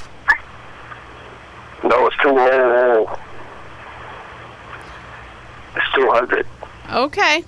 No, 1.85 2.07
it's 2.07 2.17
two 2.17 2.29
oh 2.29 3.07
oh. 3.07 3.19
It's 5.75 5.85
two 5.95 6.09
hundred. 6.11 6.45
Okay. 6.91 7.43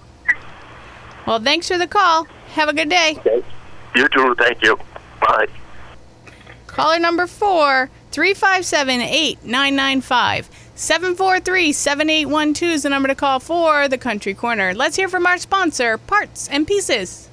Well, 1.27 1.39
thanks 1.39 1.67
for 1.67 1.77
the 1.77 1.87
call. 1.87 2.25
Have 2.53 2.69
a 2.69 2.73
good 2.73 2.89
day. 2.89 3.17
You 3.95 4.07
too. 4.09 4.35
Thank 4.35 4.61
you. 4.61 4.77
Bye. 5.25 5.47
Caller 6.67 6.99
number 6.99 7.27
four, 7.27 7.89
357 8.11 9.01
8995. 9.01 10.49
743 10.75 11.71
7812 11.71 12.73
is 12.73 12.83
the 12.83 12.89
number 12.89 13.07
to 13.07 13.15
call 13.15 13.39
for 13.39 13.87
the 13.87 13.97
Country 13.97 14.33
Corner. 14.33 14.73
Let's 14.73 14.97
hear 14.97 15.07
from 15.07 15.25
our 15.25 15.37
sponsor, 15.37 15.97
Parts 15.97 16.49
and 16.49 16.67
Pieces. 16.67 17.29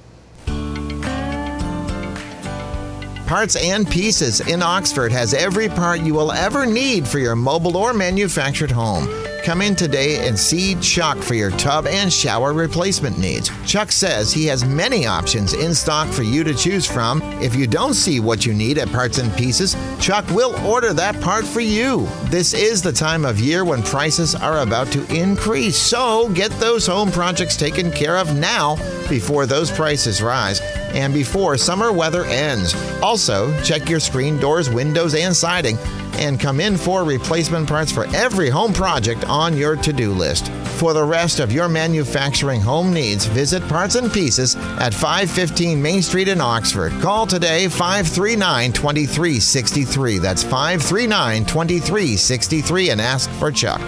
Parts 3.26 3.56
and 3.56 3.88
Pieces 3.88 4.40
in 4.40 4.62
Oxford 4.62 5.10
has 5.10 5.34
every 5.34 5.68
part 5.68 6.00
you 6.00 6.14
will 6.14 6.30
ever 6.32 6.66
need 6.66 7.08
for 7.08 7.18
your 7.18 7.34
mobile 7.34 7.76
or 7.76 7.92
manufactured 7.92 8.70
home. 8.70 9.08
Come 9.42 9.60
in 9.60 9.74
today 9.74 10.28
and 10.28 10.38
see 10.38 10.76
Chuck 10.76 11.18
for 11.18 11.34
your 11.34 11.50
tub 11.50 11.88
and 11.88 12.12
shower 12.12 12.52
replacement 12.52 13.18
needs. 13.18 13.50
Chuck 13.66 13.90
says 13.90 14.32
he 14.32 14.46
has 14.46 14.64
many 14.64 15.04
options 15.04 15.52
in 15.52 15.74
stock 15.74 16.06
for 16.08 16.22
you 16.22 16.44
to 16.44 16.54
choose 16.54 16.86
from. 16.86 17.20
If 17.42 17.56
you 17.56 17.66
don't 17.66 17.94
see 17.94 18.20
what 18.20 18.46
you 18.46 18.54
need 18.54 18.78
at 18.78 18.92
Parts 18.92 19.18
and 19.18 19.36
Pieces, 19.36 19.76
Chuck 19.98 20.24
will 20.30 20.54
order 20.64 20.92
that 20.92 21.20
part 21.20 21.44
for 21.44 21.58
you. 21.58 22.06
This 22.26 22.54
is 22.54 22.82
the 22.82 22.92
time 22.92 23.24
of 23.24 23.40
year 23.40 23.64
when 23.64 23.82
prices 23.82 24.36
are 24.36 24.60
about 24.60 24.92
to 24.92 25.04
increase, 25.12 25.76
so 25.76 26.28
get 26.34 26.52
those 26.52 26.86
home 26.86 27.10
projects 27.10 27.56
taken 27.56 27.90
care 27.90 28.18
of 28.18 28.38
now 28.38 28.76
before 29.08 29.44
those 29.44 29.72
prices 29.72 30.22
rise 30.22 30.60
and 30.92 31.12
before 31.12 31.56
summer 31.56 31.92
weather 31.92 32.24
ends. 32.24 32.74
Also, 33.02 33.52
check 33.62 33.88
your 33.88 34.00
screen 34.00 34.38
doors, 34.38 34.70
windows, 34.70 35.14
and 35.14 35.34
siding 35.34 35.78
and 36.14 36.38
come 36.38 36.60
in 36.60 36.76
for 36.76 37.04
replacement 37.04 37.68
parts 37.68 37.90
for 37.90 38.06
every 38.14 38.50
home 38.50 38.72
project 38.72 39.24
on 39.24 39.56
your 39.56 39.76
to 39.76 39.92
do 39.92 40.12
list. 40.12 40.50
For 40.78 40.92
the 40.92 41.04
rest 41.04 41.40
of 41.40 41.52
your 41.52 41.68
manufacturing 41.68 42.60
home 42.60 42.92
needs, 42.92 43.26
visit 43.26 43.66
Parts 43.68 43.94
and 43.94 44.12
Pieces 44.12 44.56
at 44.56 44.92
515 44.92 45.80
Main 45.80 46.02
Street 46.02 46.28
in 46.28 46.40
Oxford. 46.40 46.92
Call 47.00 47.26
today 47.26 47.68
539 47.68 48.72
2363. 48.72 50.18
That's 50.18 50.42
539 50.42 51.44
2363 51.44 52.90
and 52.90 53.00
ask 53.00 53.30
for 53.32 53.50
Chuck. 53.50 53.80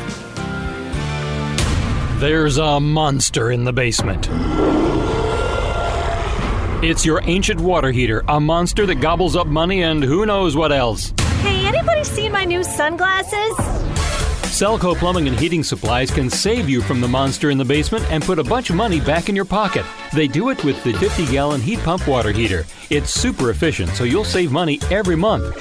There's 2.20 2.58
a 2.58 2.80
monster 2.80 3.50
in 3.50 3.64
the 3.64 3.72
basement. 3.72 4.28
It's 6.86 7.06
your 7.06 7.22
ancient 7.24 7.62
water 7.62 7.90
heater, 7.90 8.22
a 8.28 8.38
monster 8.38 8.84
that 8.84 8.96
gobbles 8.96 9.36
up 9.36 9.46
money 9.46 9.84
and 9.84 10.02
who 10.02 10.26
knows 10.26 10.54
what 10.54 10.70
else. 10.70 11.14
Hey, 11.40 11.64
anybody 11.66 12.04
seen 12.04 12.30
my 12.30 12.44
new 12.44 12.62
sunglasses? 12.62 13.56
Selco 14.52 14.94
Plumbing 14.94 15.26
and 15.26 15.34
Heating 15.34 15.62
Supplies 15.62 16.10
can 16.10 16.28
save 16.28 16.68
you 16.68 16.82
from 16.82 17.00
the 17.00 17.08
monster 17.08 17.48
in 17.48 17.56
the 17.56 17.64
basement 17.64 18.04
and 18.10 18.22
put 18.22 18.38
a 18.38 18.44
bunch 18.44 18.68
of 18.68 18.76
money 18.76 19.00
back 19.00 19.30
in 19.30 19.34
your 19.34 19.46
pocket. 19.46 19.86
They 20.12 20.28
do 20.28 20.50
it 20.50 20.62
with 20.62 20.84
the 20.84 20.92
50 20.92 21.24
gallon 21.32 21.62
heat 21.62 21.78
pump 21.78 22.06
water 22.06 22.32
heater. 22.32 22.66
It's 22.90 23.08
super 23.08 23.48
efficient, 23.48 23.88
so 23.92 24.04
you'll 24.04 24.22
save 24.22 24.52
money 24.52 24.78
every 24.90 25.16
month. 25.16 25.56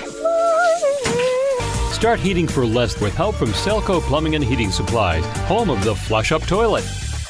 Start 1.93 2.19
heating 2.19 2.49
for 2.49 2.65
less 2.65 2.99
with 2.99 3.15
help 3.15 3.35
from 3.35 3.53
Selco 3.53 4.01
Plumbing 4.01 4.35
and 4.35 4.43
Heating 4.43 4.71
Supplies, 4.71 5.23
home 5.47 5.69
of 5.69 5.85
the 5.85 5.95
flush 5.95 6.33
up 6.33 6.41
toilet. 6.41 6.83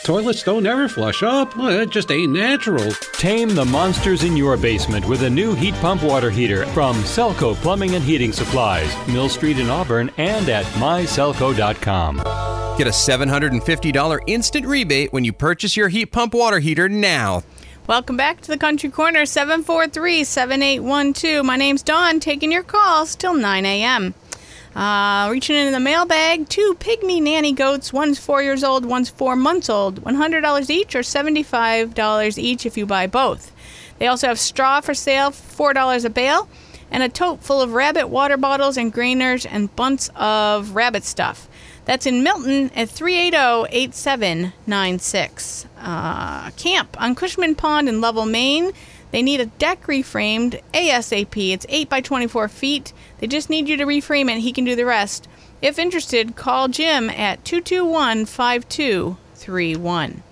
Toilets 0.03 0.43
don't 0.43 0.65
ever 0.65 0.89
flush 0.89 1.23
up. 1.23 1.55
Well, 1.55 1.69
it 1.69 1.89
just 1.89 2.11
ain't 2.11 2.33
natural. 2.33 2.91
Tame 3.13 3.55
the 3.55 3.63
monsters 3.63 4.25
in 4.25 4.35
your 4.35 4.57
basement 4.57 5.07
with 5.07 5.23
a 5.23 5.29
new 5.29 5.55
heat 5.55 5.73
pump 5.75 6.03
water 6.03 6.29
heater 6.29 6.65
from 6.67 6.97
Selco 7.03 7.55
Plumbing 7.55 7.95
and 7.95 8.03
Heating 8.03 8.33
Supplies, 8.33 8.93
Mill 9.07 9.29
Street 9.29 9.59
in 9.59 9.69
Auburn, 9.69 10.11
and 10.17 10.49
at 10.49 10.65
myselco.com. 10.75 12.17
Get 12.77 12.87
a 12.87 12.89
$750 12.89 14.19
instant 14.27 14.65
rebate 14.65 15.13
when 15.13 15.23
you 15.23 15.31
purchase 15.31 15.77
your 15.77 15.87
heat 15.87 16.07
pump 16.07 16.33
water 16.33 16.59
heater 16.59 16.89
now. 16.89 17.43
Welcome 17.87 18.17
back 18.17 18.41
to 18.41 18.47
the 18.49 18.57
Country 18.57 18.89
Corner, 18.89 19.25
743 19.25 20.25
7812. 20.25 21.45
My 21.45 21.55
name's 21.55 21.81
Dawn, 21.81 22.19
taking 22.19 22.51
your 22.51 22.63
calls 22.63 23.15
till 23.15 23.35
9 23.35 23.65
a.m. 23.65 24.13
Uh, 24.75 25.29
reaching 25.31 25.55
into 25.55 25.71
the 25.71 25.79
mailbag, 25.79 26.49
two 26.49 26.75
pygmy 26.79 27.21
nanny 27.21 27.53
goats. 27.53 27.93
One's 27.93 28.17
four 28.17 28.41
years 28.41 28.63
old, 28.63 28.85
one's 28.85 29.09
four 29.09 29.35
months 29.35 29.69
old. 29.69 30.03
$100 30.03 30.69
each 30.69 30.95
or 30.95 30.99
$75 30.99 32.37
each 32.37 32.65
if 32.65 32.77
you 32.77 32.85
buy 32.85 33.05
both. 33.05 33.51
They 33.99 34.07
also 34.07 34.27
have 34.27 34.39
straw 34.39 34.81
for 34.81 34.93
sale, 34.93 35.29
$4 35.31 36.05
a 36.05 36.09
bale, 36.09 36.49
and 36.89 37.03
a 37.03 37.09
tote 37.09 37.43
full 37.43 37.61
of 37.61 37.73
rabbit 37.73 38.07
water 38.07 38.37
bottles 38.37 38.77
and 38.77 38.93
grainers 38.93 39.47
and 39.49 39.75
bunts 39.75 40.09
of 40.15 40.75
rabbit 40.75 41.03
stuff. 41.03 41.47
That's 41.85 42.05
in 42.05 42.23
Milton 42.23 42.71
at 42.75 42.89
380 42.89 43.67
8796. 43.75 45.67
Uh, 45.79 46.49
Camp 46.51 47.01
on 47.01 47.13
Cushman 47.13 47.55
Pond 47.55 47.89
in 47.89 47.99
Lovell, 48.01 48.25
Maine. 48.25 48.71
They 49.13 49.21
need 49.21 49.39
a 49.41 49.45
deck 49.45 49.83
reframed 49.83 50.59
ASAP. 50.73 51.53
It's 51.53 51.67
8 51.69 51.87
by 51.87 52.01
24 52.01 52.47
feet. 52.47 52.93
They 53.19 53.27
just 53.27 53.47
need 53.47 53.69
you 53.69 53.77
to 53.77 53.85
reframe 53.85 54.27
it. 54.27 54.39
He 54.39 54.51
can 54.51 54.65
do 54.65 54.75
the 54.75 54.87
rest. 54.87 55.27
If 55.61 55.77
interested, 55.77 56.35
call 56.35 56.67
Jim 56.67 57.11
at 57.11 57.45
221 57.45 58.25
5231. 58.25 60.23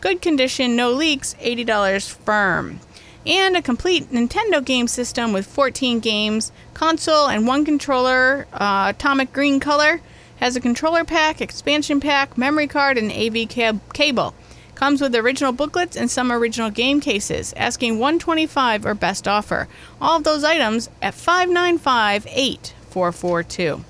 Good 0.00 0.22
condition, 0.22 0.76
no 0.76 0.92
leaks, 0.92 1.34
$80 1.40 2.12
firm. 2.12 2.78
And 3.26 3.56
a 3.56 3.62
complete 3.62 4.10
Nintendo 4.10 4.64
game 4.64 4.88
system 4.88 5.32
with 5.32 5.46
14 5.46 6.00
games, 6.00 6.52
console, 6.74 7.28
and 7.28 7.46
one 7.46 7.64
controller, 7.64 8.46
uh, 8.52 8.92
atomic 8.94 9.32
green 9.32 9.60
color. 9.60 10.00
Has 10.36 10.54
a 10.54 10.60
controller 10.60 11.04
pack, 11.04 11.40
expansion 11.40 11.98
pack, 11.98 12.38
memory 12.38 12.68
card, 12.68 12.96
and 12.96 13.10
AV 13.10 13.48
cab- 13.48 13.80
cable. 13.92 14.34
Comes 14.76 15.00
with 15.00 15.16
original 15.16 15.50
booklets 15.50 15.96
and 15.96 16.08
some 16.08 16.30
original 16.30 16.70
game 16.70 17.00
cases. 17.00 17.52
Asking 17.56 17.98
125 17.98 18.86
or 18.86 18.94
best 18.94 19.26
offer. 19.26 19.66
All 20.00 20.16
of 20.18 20.22
those 20.22 20.44
items 20.44 20.88
at 21.02 21.14
595 21.14 22.28
8442. 22.30 23.84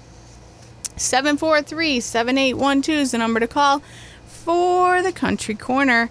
743 0.97 2.01
7812 2.01 2.99
is 2.99 3.11
the 3.11 3.19
number 3.19 3.39
to 3.39 3.47
call 3.47 3.83
for 4.27 5.03
the 5.03 5.13
Country 5.13 5.55
Corner. 5.55 6.09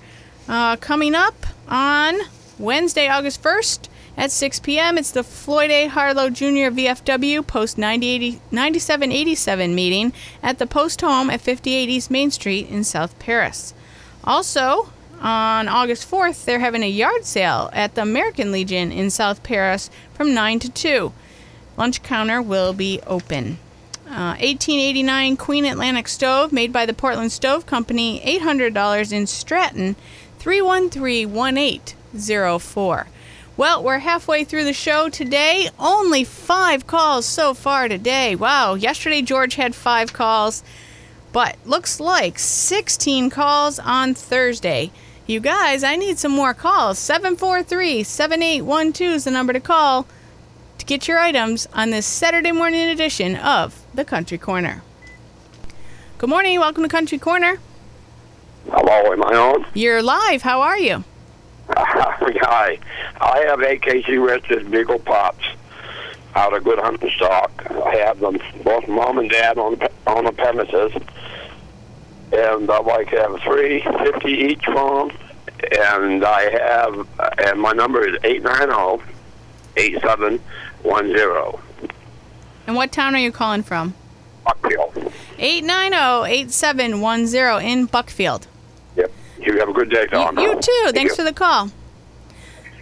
Uh, 0.47 0.75
coming 0.75 1.15
up 1.15 1.47
on 1.67 2.19
Wednesday, 2.59 3.07
August 3.07 3.43
1st 3.43 3.87
at 4.17 4.31
6 4.31 4.61
p.m., 4.61 4.97
it's 4.97 5.11
the 5.11 5.23
Floyd 5.23 5.69
A. 5.69 5.85
Harlow 5.87 6.31
Jr. 6.31 6.73
VFW 6.73 7.45
Post 7.45 7.77
9787 7.77 9.75
meeting 9.75 10.11
at 10.41 10.57
the 10.57 10.65
Post 10.65 11.01
Home 11.01 11.29
at 11.29 11.39
58 11.39 11.87
East 11.87 12.09
Main 12.09 12.31
Street 12.31 12.67
in 12.67 12.83
South 12.83 13.17
Paris. 13.19 13.75
Also, 14.23 14.89
on 15.21 15.67
August 15.67 16.09
4th, 16.09 16.45
they're 16.45 16.57
having 16.57 16.81
a 16.81 16.89
yard 16.89 17.25
sale 17.25 17.69
at 17.73 17.93
the 17.93 18.01
American 18.01 18.51
Legion 18.51 18.91
in 18.91 19.11
South 19.11 19.43
Paris 19.43 19.91
from 20.15 20.33
9 20.33 20.59
to 20.59 20.69
2. 20.71 21.13
Lunch 21.77 22.01
counter 22.01 22.41
will 22.41 22.73
be 22.73 22.99
open. 23.05 23.59
Uh, 24.07 24.33
1889 24.39 25.37
Queen 25.37 25.65
Atlantic 25.65 26.07
stove 26.07 26.51
made 26.51 26.73
by 26.73 26.87
the 26.87 26.93
Portland 26.93 27.31
Stove 27.31 27.67
Company, 27.67 28.19
$800 28.21 29.13
in 29.13 29.27
Stratton, 29.27 29.95
313-1804. 32.17 33.07
Well, 33.55 33.83
we're 33.83 33.99
halfway 33.99 34.43
through 34.43 34.65
the 34.65 34.73
show 34.73 35.09
today. 35.09 35.69
Only 35.79 36.23
five 36.23 36.85
calls 36.85 37.25
so 37.25 37.53
far 37.53 37.87
today. 37.87 38.35
Wow, 38.35 38.75
yesterday 38.75 39.23
George 39.23 39.55
had 39.55 39.73
five 39.73 40.13
calls, 40.13 40.63
but 41.33 41.57
looks 41.65 41.99
like 41.99 42.37
16 42.37 43.31
calls 43.31 43.79
on 43.79 44.13
Thursday. 44.13 44.91
You 45.25 45.39
guys, 45.39 45.83
I 45.83 45.95
need 45.95 46.19
some 46.19 46.31
more 46.31 46.53
calls. 46.53 46.99
743 46.99 48.03
7812 48.03 49.15
is 49.15 49.23
the 49.23 49.31
number 49.31 49.53
to 49.53 49.59
call 49.59 50.05
to 50.77 50.85
get 50.85 51.07
your 51.07 51.17
items 51.17 51.67
on 51.73 51.89
this 51.89 52.05
Saturday 52.05 52.51
morning 52.51 52.87
edition 52.89 53.35
of 53.35 53.83
the 53.93 54.05
Country 54.05 54.37
Corner. 54.37 54.83
Good 56.19 56.29
morning. 56.29 56.59
Welcome 56.59 56.83
to 56.83 56.89
Country 56.89 57.17
Corner. 57.17 57.59
Hello, 58.69 59.13
am 59.13 59.23
I 59.23 59.35
on? 59.35 59.65
You're 59.73 60.03
live. 60.03 60.43
How 60.43 60.61
are 60.61 60.77
you? 60.77 61.03
Hi. 62.41 62.77
I 63.21 63.39
have 63.47 63.59
AKC 63.59 64.19
Rested 64.25 64.69
Beagle 64.69 64.99
Pops 64.99 65.45
out 66.35 66.53
of 66.55 66.63
good 66.63 66.79
hunting 66.79 67.11
stock. 67.15 67.51
I 67.85 67.95
have 67.97 68.19
them 68.19 68.37
both 68.63 68.87
mom 68.87 69.17
and 69.19 69.29
dad 69.29 69.57
on 69.57 69.79
on 70.05 70.25
the 70.25 70.31
premises, 70.31 70.91
and 72.31 72.69
I'd 72.69 72.85
like 72.85 73.09
to 73.11 73.17
have 73.17 73.39
three 73.41 73.81
fifty 74.03 74.31
each 74.31 74.63
for 74.65 75.01
'em. 75.01 75.11
And 75.71 76.23
I 76.23 76.49
have, 76.51 77.07
and 77.39 77.59
my 77.59 77.71
number 77.71 78.07
is 78.07 78.15
eight 78.23 78.43
nine 78.43 78.69
zero 78.69 79.01
eight 79.77 79.99
seven 80.01 80.39
one 80.83 81.07
zero. 81.07 81.59
And 82.67 82.75
what 82.75 82.91
town 82.91 83.15
are 83.15 83.19
you 83.19 83.31
calling 83.31 83.63
from? 83.63 83.95
Buckfield. 84.45 85.11
890-8710 85.39 87.63
in 87.63 87.87
Buckfield. 87.87 88.45
Yep. 88.95 89.11
You 89.39 89.59
have 89.59 89.69
a 89.69 89.73
good 89.73 89.89
day, 89.89 90.05
Tom. 90.07 90.37
You 90.37 90.53
too. 90.55 90.71
Thank 90.83 90.95
Thanks 90.95 91.11
you. 91.11 91.15
for 91.15 91.23
the 91.23 91.33
call. 91.33 91.71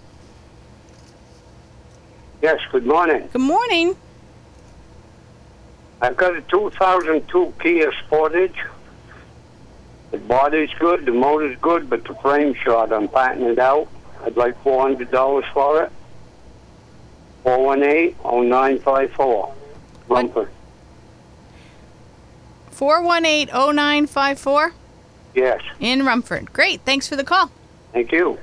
Yes, 2.42 2.60
good 2.72 2.86
morning. 2.86 3.30
Good 3.32 3.42
morning. 3.42 3.96
I've 6.02 6.18
got 6.18 6.36
a 6.36 6.42
2002 6.42 7.54
Kia 7.62 7.92
Sportage. 7.92 8.56
The 10.12 10.18
body's 10.18 10.70
good, 10.78 11.06
the 11.06 11.12
motor's 11.12 11.58
good, 11.60 11.90
but 11.90 12.04
the 12.04 12.14
frame 12.16 12.54
shot. 12.54 12.94
I'm 12.94 13.08
patting 13.08 13.46
it 13.46 13.58
out. 13.58 13.88
I'd 14.24 14.38
like 14.38 14.62
$400 14.64 15.54
for 15.54 15.84
it. 15.84 15.92
418-0954. 17.46 19.54
Rumford. 20.10 20.50
418-0954 22.76 24.72
Yes, 25.36 25.62
in 25.80 26.06
Rumford. 26.06 26.52
Great. 26.54 26.82
Thanks 26.82 27.08
for 27.08 27.16
the 27.16 27.24
call. 27.24 27.50
thank 27.92 28.12
you. 28.12 28.38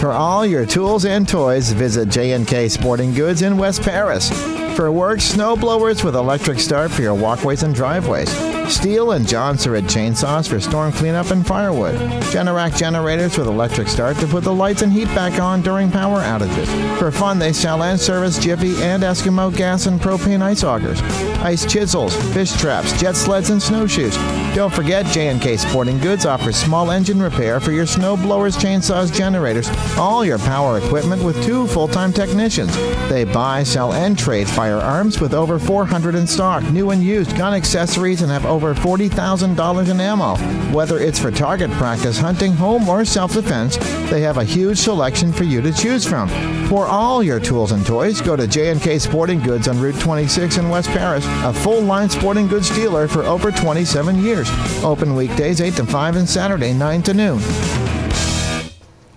For 0.01 0.13
all 0.13 0.47
your 0.47 0.65
tools 0.65 1.05
and 1.05 1.29
toys, 1.29 1.73
visit 1.73 2.09
J&K 2.09 2.71
Sporting 2.71 3.13
Goods 3.13 3.43
in 3.43 3.59
West 3.59 3.83
Paris. 3.83 4.31
For 4.75 4.91
work, 4.91 5.21
snow 5.21 5.57
blowers 5.57 6.03
with 6.03 6.17
electric 6.17 6.59
start 6.59 6.91
for 6.91 7.03
your 7.03 7.15
walkways 7.15 7.65
and 7.65 7.75
driveways. 7.75 8.60
Stihl 8.71 9.17
and 9.17 9.27
John 9.27 9.57
chainsaws 9.57 10.49
for 10.49 10.61
storm 10.61 10.93
cleanup 10.93 11.33
and 11.33 11.45
firewood. 11.45 11.97
Generac 12.31 12.77
generators 12.77 13.37
with 13.37 13.49
electric 13.49 13.89
start 13.89 14.17
to 14.19 14.29
put 14.29 14.45
the 14.45 14.53
lights 14.53 14.83
and 14.83 14.93
heat 14.93 15.07
back 15.07 15.41
on 15.41 15.61
during 15.61 15.91
power 15.91 16.21
outages. 16.21 16.69
For 16.99 17.11
fun, 17.11 17.41
they 17.41 17.53
sell 17.53 17.83
and 17.83 17.99
service 17.99 18.39
Jiffy 18.39 18.81
and 18.81 19.03
Eskimo 19.03 19.55
gas 19.55 19.87
and 19.87 20.01
propane 20.01 20.41
ice 20.41 20.63
augers, 20.63 21.03
ice 21.43 21.67
chisels, 21.67 22.15
fish 22.33 22.53
traps, 22.53 22.99
jet 23.01 23.17
sleds, 23.17 23.51
and 23.51 23.61
snowshoes. 23.61 24.15
Don't 24.55 24.73
forget, 24.73 25.05
J&K 25.07 25.57
Sporting 25.57 25.99
Goods 25.99 26.25
offers 26.25 26.55
small 26.55 26.93
engine 26.93 27.21
repair 27.21 27.59
for 27.59 27.73
your 27.73 27.87
snow 27.87 28.17
blowers, 28.17 28.57
chainsaws, 28.57 29.13
generators, 29.13 29.69
all 29.99 30.25
your 30.25 30.39
power 30.39 30.79
equipment 30.79 31.23
with 31.23 31.43
two 31.45 31.67
full-time 31.67 32.13
technicians. 32.13 32.77
They 33.09 33.25
buy, 33.25 33.65
sell, 33.65 33.93
and 33.95 34.17
trade 34.17 34.49
firearms 34.49 35.21
with 35.21 35.35
over 35.35 35.59
400 35.59 36.15
in 36.15 36.27
stock, 36.27 36.63
new 36.71 36.91
and 36.91 37.03
used 37.03 37.37
gun 37.37 37.53
accessories, 37.53 38.23
and 38.23 38.31
have 38.31 38.47
over 38.47 38.60
$40,000 38.61 39.91
in 39.91 40.01
ammo. 40.01 40.37
Whether 40.73 40.99
it's 40.99 41.19
for 41.19 41.31
target 41.31 41.71
practice, 41.73 42.19
hunting, 42.19 42.53
home, 42.53 42.89
or 42.89 43.05
self-defense, 43.05 43.77
they 44.11 44.21
have 44.21 44.37
a 44.37 44.45
huge 44.45 44.79
selection 44.79 45.33
for 45.33 45.45
you 45.45 45.61
to 45.61 45.73
choose 45.73 46.07
from. 46.07 46.29
For 46.69 46.87
all 46.87 47.23
your 47.23 47.41
tools 47.41 47.73
and 47.73 47.85
toys, 47.85 48.21
go 48.21 48.37
to 48.37 48.47
J&K 48.47 48.99
Sporting 48.99 49.41
Goods 49.41 49.67
on 49.67 49.81
Route 49.81 49.99
26 49.99 50.59
in 50.59 50.69
West 50.69 50.89
Paris, 50.91 51.25
a 51.45 51.53
full-line 51.53 52.09
sporting 52.09 52.47
goods 52.47 52.71
dealer 52.71 53.09
for 53.09 53.23
over 53.25 53.51
27 53.51 54.23
years. 54.23 54.49
Open 54.85 55.15
weekdays 55.17 55.61
8 55.61 55.75
to 55.75 55.87
5 55.87 56.17
and 56.17 56.29
Saturday 56.29 56.73
9 56.73 57.03
to 57.03 57.15
noon. 57.15 57.41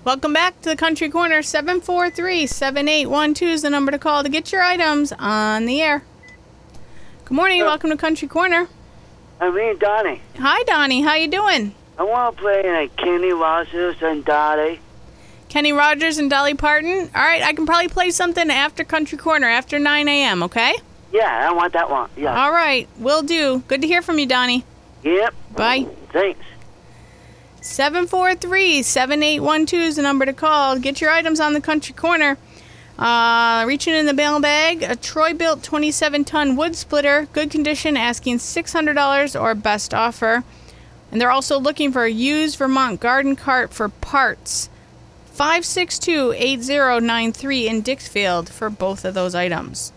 Welcome 0.05 0.33
back 0.33 0.61
to 0.63 0.69
the 0.69 0.75
Country 0.75 1.07
Corner. 1.07 1.41
743 1.41 2.45
7812 2.45 3.49
is 3.49 3.61
the 3.61 3.69
number 3.69 3.89
to 3.89 3.97
call 3.97 4.21
to 4.21 4.27
get 4.27 4.51
your 4.51 4.61
items 4.61 5.13
on 5.17 5.65
the 5.65 5.81
air. 5.81 6.03
Good 7.23 7.35
morning. 7.35 7.61
Welcome 7.61 7.89
to 7.89 7.95
Country 7.95 8.27
Corner. 8.27 8.67
I'm 9.39 9.55
me, 9.55 9.73
Donnie. 9.79 10.21
Hi, 10.37 10.63
Donnie. 10.63 11.01
How 11.01 11.15
you 11.15 11.27
doing? 11.27 11.75
I 11.97 12.03
want 12.03 12.35
to 12.35 12.41
play 12.41 12.63
like 12.63 12.95
Kenny 12.95 13.33
Rogers 13.33 13.97
and 14.01 14.23
Dolly. 14.25 14.79
Kenny 15.49 15.73
Rogers 15.73 16.17
and 16.17 16.29
Dolly 16.29 16.55
Parton. 16.55 17.09
All 17.13 17.21
right, 17.21 17.41
I 17.43 17.53
can 17.53 17.65
probably 17.65 17.89
play 17.89 18.09
something 18.09 18.49
after 18.49 18.83
Country 18.83 19.17
Corner, 19.17 19.47
after 19.47 19.77
9 19.77 20.07
a.m., 20.07 20.43
okay? 20.43 20.75
Yeah, 21.11 21.47
I 21.47 21.53
want 21.53 21.73
that 21.73 21.91
one. 21.91 22.09
Yeah. 22.17 22.43
All 22.43 22.51
right, 22.51 22.87
will 22.97 23.21
do. 23.21 23.59
Good 23.67 23.81
to 23.81 23.87
hear 23.87 24.01
from 24.01 24.17
you, 24.17 24.25
Donnie. 24.25 24.65
Yep. 25.03 25.35
Bye. 25.55 25.87
Thanks. 26.11 26.43
743 27.61 28.81
7812 28.81 29.83
is 29.83 29.95
the 29.97 30.01
number 30.01 30.25
to 30.25 30.33
call. 30.33 30.79
Get 30.79 30.99
your 30.99 31.11
items 31.11 31.39
on 31.39 31.53
the 31.53 31.61
Country 31.61 31.93
Corner. 31.93 32.37
Uh, 32.97 33.63
reaching 33.67 33.95
in 33.95 34.05
the 34.05 34.13
mail 34.13 34.39
bag, 34.39 34.83
a 34.83 34.95
Troy-Bilt 34.95 35.63
27 35.63 36.25
ton 36.25 36.55
wood 36.55 36.75
splitter, 36.75 37.27
good 37.33 37.49
condition, 37.49 37.97
asking 37.97 38.37
$600 38.37 39.41
or 39.41 39.55
best 39.55 39.93
offer. 39.93 40.43
And 41.11 41.19
they're 41.19 41.31
also 41.31 41.59
looking 41.59 41.91
for 41.91 42.03
a 42.03 42.11
used 42.11 42.57
Vermont 42.57 42.99
garden 42.99 43.35
cart 43.35 43.73
for 43.73 43.89
parts. 43.89 44.69
562 45.25 46.33
8093 46.35 47.67
in 47.67 47.81
Dixfield 47.81 48.49
for 48.49 48.69
both 48.69 49.03
of 49.03 49.15
those 49.15 49.33
items. 49.33 49.91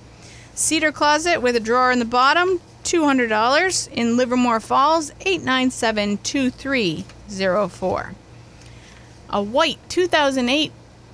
Cedar 0.60 0.92
Closet 0.92 1.40
with 1.40 1.56
a 1.56 1.60
drawer 1.60 1.90
in 1.90 2.00
the 2.00 2.04
bottom, 2.04 2.60
$200 2.84 3.88
in 3.92 4.18
Livermore 4.18 4.60
Falls, 4.60 5.10
897-2304. 5.20 8.14
A 9.30 9.42
white 9.42 9.78
2008 9.88 10.70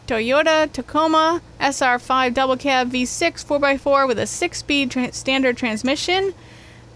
Toyota 0.09 0.73
Tacoma 0.73 1.41
SR5 1.61 2.35
double 2.35 2.57
cab 2.57 2.91
V6 2.91 3.47
4x4 3.47 4.09
with 4.09 4.19
a 4.19 4.23
6-speed 4.23 4.91
tra- 4.91 5.13
standard 5.13 5.57
transmission 5.57 6.35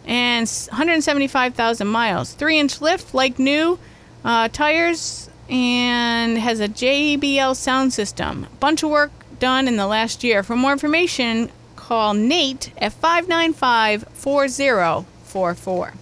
and 0.04 0.48
175,000 0.48 1.86
miles. 1.86 2.34
3-inch 2.34 2.80
lift 2.80 3.14
like 3.14 3.38
new 3.38 3.78
uh, 4.24 4.48
tires 4.48 5.30
and 5.48 6.36
has 6.36 6.58
a 6.58 6.68
JBL 6.68 7.54
sound 7.54 7.92
system. 7.92 8.48
Bunch 8.58 8.82
of 8.82 8.90
work 8.90 9.12
done 9.38 9.68
in 9.68 9.76
the 9.76 9.86
last 9.86 10.24
year. 10.24 10.42
For 10.42 10.56
more 10.56 10.72
information, 10.72 11.52
call 11.90 12.14
Nate 12.14 12.72
at 12.78 12.92
595 12.92 14.04
4044. 14.12 15.92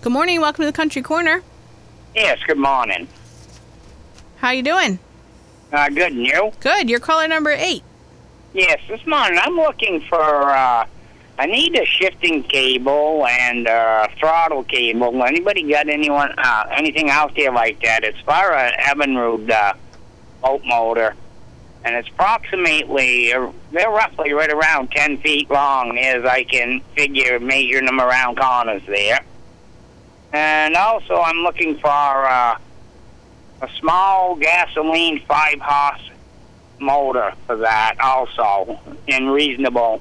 Good 0.00 0.12
morning. 0.12 0.40
Welcome 0.40 0.62
to 0.62 0.66
the 0.66 0.72
Country 0.72 1.02
Corner. 1.02 1.42
Yes, 2.14 2.38
good 2.46 2.56
morning. 2.56 3.08
How 4.36 4.52
you 4.52 4.62
doing? 4.62 5.00
Uh, 5.72 5.88
good, 5.88 6.12
and 6.12 6.24
you? 6.24 6.52
Good. 6.60 6.88
You're 6.88 7.00
caller 7.00 7.26
number 7.26 7.50
eight. 7.50 7.82
Yes, 8.54 8.78
this 8.86 9.04
morning 9.08 9.40
I'm 9.42 9.56
looking 9.56 10.02
for, 10.02 10.22
uh, 10.22 10.86
I 11.36 11.46
need 11.46 11.74
a 11.74 11.84
shifting 11.84 12.44
cable 12.44 13.26
and 13.26 13.66
uh, 13.66 14.06
throttle 14.20 14.62
cable. 14.62 15.20
Anybody 15.24 15.68
got 15.68 15.88
anyone, 15.88 16.32
uh, 16.38 16.66
anything 16.70 17.10
out 17.10 17.34
there 17.34 17.50
like 17.50 17.82
that? 17.82 18.04
It's 18.04 18.20
for 18.20 18.54
an 18.54 18.74
Evinrude 18.78 19.50
uh, 19.50 19.72
boat 20.40 20.62
motor, 20.64 21.16
and 21.84 21.94
it's 21.94 22.08
approximately, 22.08 23.32
uh, 23.32 23.50
they're 23.72 23.90
roughly 23.90 24.32
right 24.32 24.52
around 24.52 24.90
10 24.90 25.18
feet 25.18 25.50
long 25.50 25.98
as 25.98 26.24
I 26.24 26.44
can 26.44 26.80
figure 26.94 27.40
measuring 27.40 27.86
them 27.86 28.00
around 28.00 28.36
corners 28.36 28.82
there. 28.86 29.20
And 30.32 30.76
also 30.76 31.20
I'm 31.20 31.38
looking 31.38 31.78
for, 31.78 31.88
uh, 31.88 32.58
a 33.62 33.68
small 33.78 34.36
gasoline 34.36 35.20
five 35.26 35.60
horse 35.60 36.10
motor 36.78 37.34
for 37.46 37.56
that 37.56 37.94
also 38.00 38.80
in 39.06 39.28
reasonable 39.28 40.00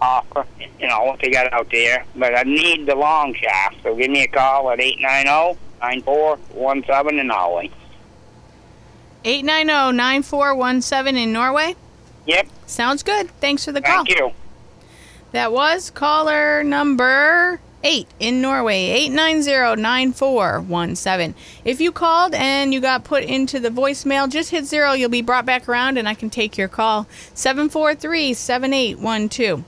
offer 0.00 0.44
you 0.80 0.88
know 0.88 1.04
what 1.04 1.20
they 1.20 1.30
got 1.30 1.52
out 1.52 1.70
there 1.70 2.04
but 2.16 2.36
i 2.36 2.42
need 2.42 2.84
the 2.86 2.94
long 2.94 3.32
shaft 3.34 3.76
so 3.82 3.94
give 3.94 4.10
me 4.10 4.24
a 4.24 4.28
call 4.28 4.70
at 4.70 4.80
890-9417 4.80 7.20
in 7.20 7.30
Norway. 9.24 9.42
890-9417 9.42 11.16
in 11.16 11.32
Norway? 11.32 11.74
Yep. 12.26 12.48
Sounds 12.66 13.02
good. 13.02 13.30
Thanks 13.40 13.64
for 13.64 13.72
the 13.72 13.80
call. 13.80 14.04
Thank 14.04 14.18
you. 14.18 14.32
That 15.32 15.52
was 15.52 15.90
caller 15.90 16.62
number 16.64 17.60
eight 17.82 18.06
in 18.18 18.42
Norway, 18.42 19.08
890-9417. 19.08 21.34
If 21.64 21.80
you 21.80 21.92
called 21.92 22.34
and 22.34 22.74
you 22.74 22.80
got 22.80 23.04
put 23.04 23.22
into 23.24 23.58
the 23.60 23.70
voicemail, 23.70 24.28
just 24.28 24.50
hit 24.50 24.66
zero. 24.66 24.92
You'll 24.92 25.08
be 25.08 25.22
brought 25.22 25.46
back 25.46 25.66
around 25.68 25.96
and 25.98 26.08
I 26.08 26.14
can 26.14 26.30
take 26.30 26.58
your 26.58 26.68
call. 26.68 27.06
743-7812. 27.34 29.64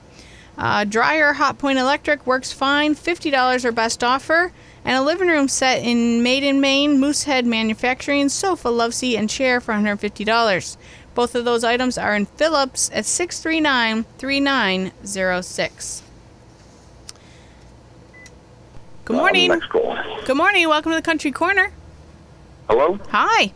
Uh, 0.55 0.83
dryer 0.83 1.33
Hotpoint 1.33 1.77
Electric 1.77 2.27
works 2.27 2.53
fine. 2.53 2.93
$50 2.93 3.65
or 3.65 3.71
best 3.71 4.03
offer. 4.03 4.51
And 4.85 4.97
a 4.97 5.01
living 5.01 5.29
room 5.29 5.47
set 5.47 5.81
in 5.83 6.23
Made 6.23 6.43
in 6.43 6.59
Maine, 6.59 6.99
Moosehead 6.99 7.45
Manufacturing, 7.45 8.27
sofa, 8.29 8.69
love 8.69 8.93
seat, 8.93 9.17
and 9.17 9.29
chair 9.29 9.61
for 9.61 9.73
$150. 9.73 10.77
Both 11.15 11.35
of 11.35 11.45
those 11.45 11.63
items 11.63 11.97
are 11.97 12.15
in 12.15 12.25
Phillips 12.25 12.89
at 12.93 13.05
639 13.05 14.05
3906. 14.17 16.03
Good 19.05 19.17
morning. 19.17 19.49
next 19.49 19.69
call. 19.69 19.97
Good 20.25 20.37
morning. 20.37 20.67
Welcome 20.67 20.91
to 20.91 20.95
the 20.95 21.01
Country 21.01 21.31
Corner. 21.31 21.71
Hello? 22.69 22.99
Hi. 23.09 23.53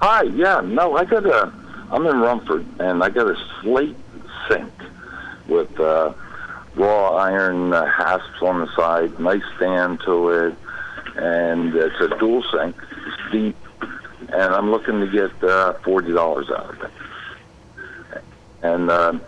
Hi, 0.00 0.22
yeah, 0.22 0.60
no, 0.60 0.96
I 0.96 1.04
got 1.04 1.24
a, 1.24 1.52
I'm 1.90 2.06
in 2.06 2.20
Rumford, 2.20 2.66
and 2.78 3.02
I 3.02 3.10
got 3.10 3.28
a 3.28 3.36
slate 3.60 3.96
sink 4.48 4.72
with 5.48 5.78
uh, 5.80 6.12
raw 6.76 7.16
iron 7.16 7.72
uh, 7.72 7.86
hasps 7.86 8.42
on 8.42 8.60
the 8.60 8.76
side, 8.76 9.18
nice 9.18 9.42
stand 9.56 10.00
to 10.04 10.28
it, 10.28 10.54
and 11.16 11.74
it's 11.74 12.00
a 12.00 12.08
dual 12.18 12.42
sink. 12.52 12.76
It's 13.06 13.32
deep, 13.32 13.56
and 14.28 14.54
I'm 14.54 14.70
looking 14.70 15.00
to 15.00 15.06
get 15.06 15.30
uh, 15.42 15.74
$40 15.82 16.50
out 16.50 16.70
of 16.70 16.82
it. 16.82 16.90
And 18.62 18.90
uh, 18.90 19.18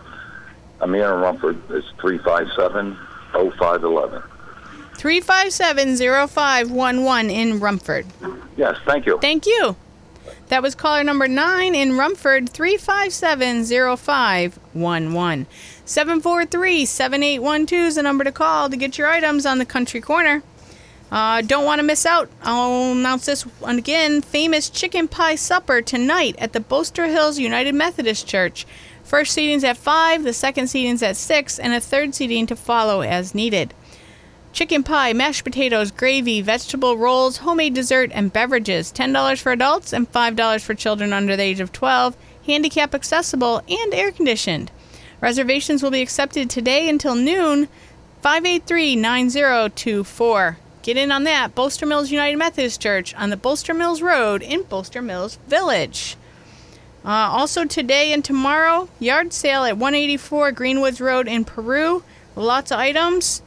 I'm 0.81 0.95
here 0.95 1.13
in 1.13 1.21
Rumford. 1.21 1.61
It's 1.71 1.89
357 2.01 2.97
0511. 3.33 4.23
357 4.95 5.97
0511 6.29 7.31
in 7.31 7.61
Rumford. 7.61 8.07
Yes, 8.57 8.79
thank 8.87 9.07
you. 9.07 9.19
Thank 9.21 9.47
you. 9.47 9.77
That 10.49 10.63
was 10.63 10.75
caller 10.75 11.05
number 11.05 11.29
nine 11.29 11.75
in 11.75 11.99
Rumford, 11.99 12.49
357 12.51 13.65
0511. 13.97 15.47
743 15.85 16.85
7812 16.85 17.87
is 17.87 17.95
the 17.97 18.03
number 18.03 18.25
to 18.25 18.33
call 18.33 18.71
to 18.71 18.77
get 18.77 18.97
your 18.97 19.09
items 19.09 19.45
on 19.45 19.59
the 19.59 19.67
Country 19.67 20.01
Corner. 20.01 20.43
Uh, 21.11 21.41
don't 21.41 21.65
want 21.65 21.79
to 21.79 21.87
miss 21.87 22.05
out. 22.05 22.29
I'll 22.43 22.93
announce 22.93 23.27
this 23.27 23.43
one 23.43 23.79
again. 23.79 24.23
Famous 24.23 24.69
chicken 24.69 25.07
pie 25.07 25.37
supper 25.37 25.81
tonight 25.81 26.35
at 26.39 26.53
the 26.53 26.61
Bolster 26.61 27.07
Mills 27.07 27.39
United 27.39 27.75
Methodist 27.75 28.27
Church. 28.27 28.67
First 29.05 29.33
seating's 29.33 29.63
at 29.63 29.77
5, 29.77 30.25
the 30.25 30.33
second 30.33 30.67
seating's 30.67 31.03
at 31.03 31.17
6, 31.17 31.61
and 31.61 31.73
a 31.73 31.81
third 31.81 32.15
seating 32.15 32.45
to 32.47 32.57
follow 32.57 33.03
as 33.03 33.37
needed. 33.37 33.73
Chicken 34.53 34.83
pie, 34.83 35.13
mashed 35.13 35.45
potatoes, 35.45 35.93
gravy, 35.93 36.41
vegetable 36.41 36.97
rolls, 36.97 37.37
homemade 37.39 37.75
dessert, 37.75 38.11
and 38.13 38.33
beverages. 38.33 38.93
$10 38.93 39.41
for 39.41 39.53
adults 39.53 39.93
and 39.93 40.11
$5 40.11 40.61
for 40.63 40.75
children 40.75 41.13
under 41.13 41.37
the 41.37 41.43
age 41.43 41.61
of 41.61 41.73
12. 41.73 42.17
Handicap 42.47 42.95
accessible 42.95 43.63
and 43.69 43.95
air 43.95 44.11
conditioned. 44.11 44.73
Reservations 45.21 45.83
will 45.83 45.91
be 45.91 46.03
accepted 46.03 46.51
today 46.51 46.89
until 46.89 47.15
noon. 47.15 47.69
583 48.23 48.97
9024. 48.97 50.59
Get 50.87 50.97
in 50.97 51.11
on 51.11 51.25
that. 51.25 51.57
Bolster 51.57 51.85
Mills 51.85 52.13
United 52.13 52.37
Methodist 52.37 52.81
Church 52.81 53.13
on 53.17 53.31
the 53.31 53.37
Bolster 53.37 53.75
Mills 53.75 54.01
Road 54.01 54.41
in 54.41 54.63
Bolster 54.63 55.03
Mills 55.03 55.37
Village. 55.49 56.17
Uh, 57.05 57.09
also 57.09 57.65
today 57.65 58.13
and 58.13 58.25
tomorrow, 58.25 58.89
yard 59.01 59.33
sale 59.33 59.65
at 59.65 59.79
184 59.79 60.53
Greenwoods 60.53 61.01
Road 61.01 61.27
in 61.27 61.45
Peru. 61.45 62.05
Lots 62.37 62.71
of 62.71 62.79
items. 62.79 63.43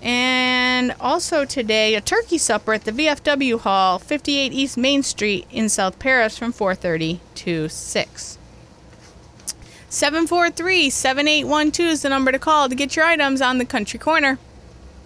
And 0.00 0.94
also 1.00 1.44
today, 1.44 1.96
a 1.96 2.00
turkey 2.00 2.38
supper 2.38 2.74
at 2.74 2.84
the 2.84 2.92
VFW 2.92 3.58
Hall, 3.58 3.98
58 3.98 4.52
East 4.52 4.78
Main 4.78 5.02
Street 5.02 5.48
in 5.50 5.68
South 5.68 5.98
Paris 5.98 6.38
from 6.38 6.52
4:30 6.52 7.18
to 7.34 7.68
6. 7.68 8.38
743-7812 9.90 11.80
is 11.80 12.02
the 12.02 12.08
number 12.08 12.30
to 12.30 12.38
call 12.38 12.68
to 12.68 12.76
get 12.76 12.94
your 12.94 13.06
items 13.06 13.42
on 13.42 13.58
the 13.58 13.64
Country 13.64 13.98
Corner. 13.98 14.38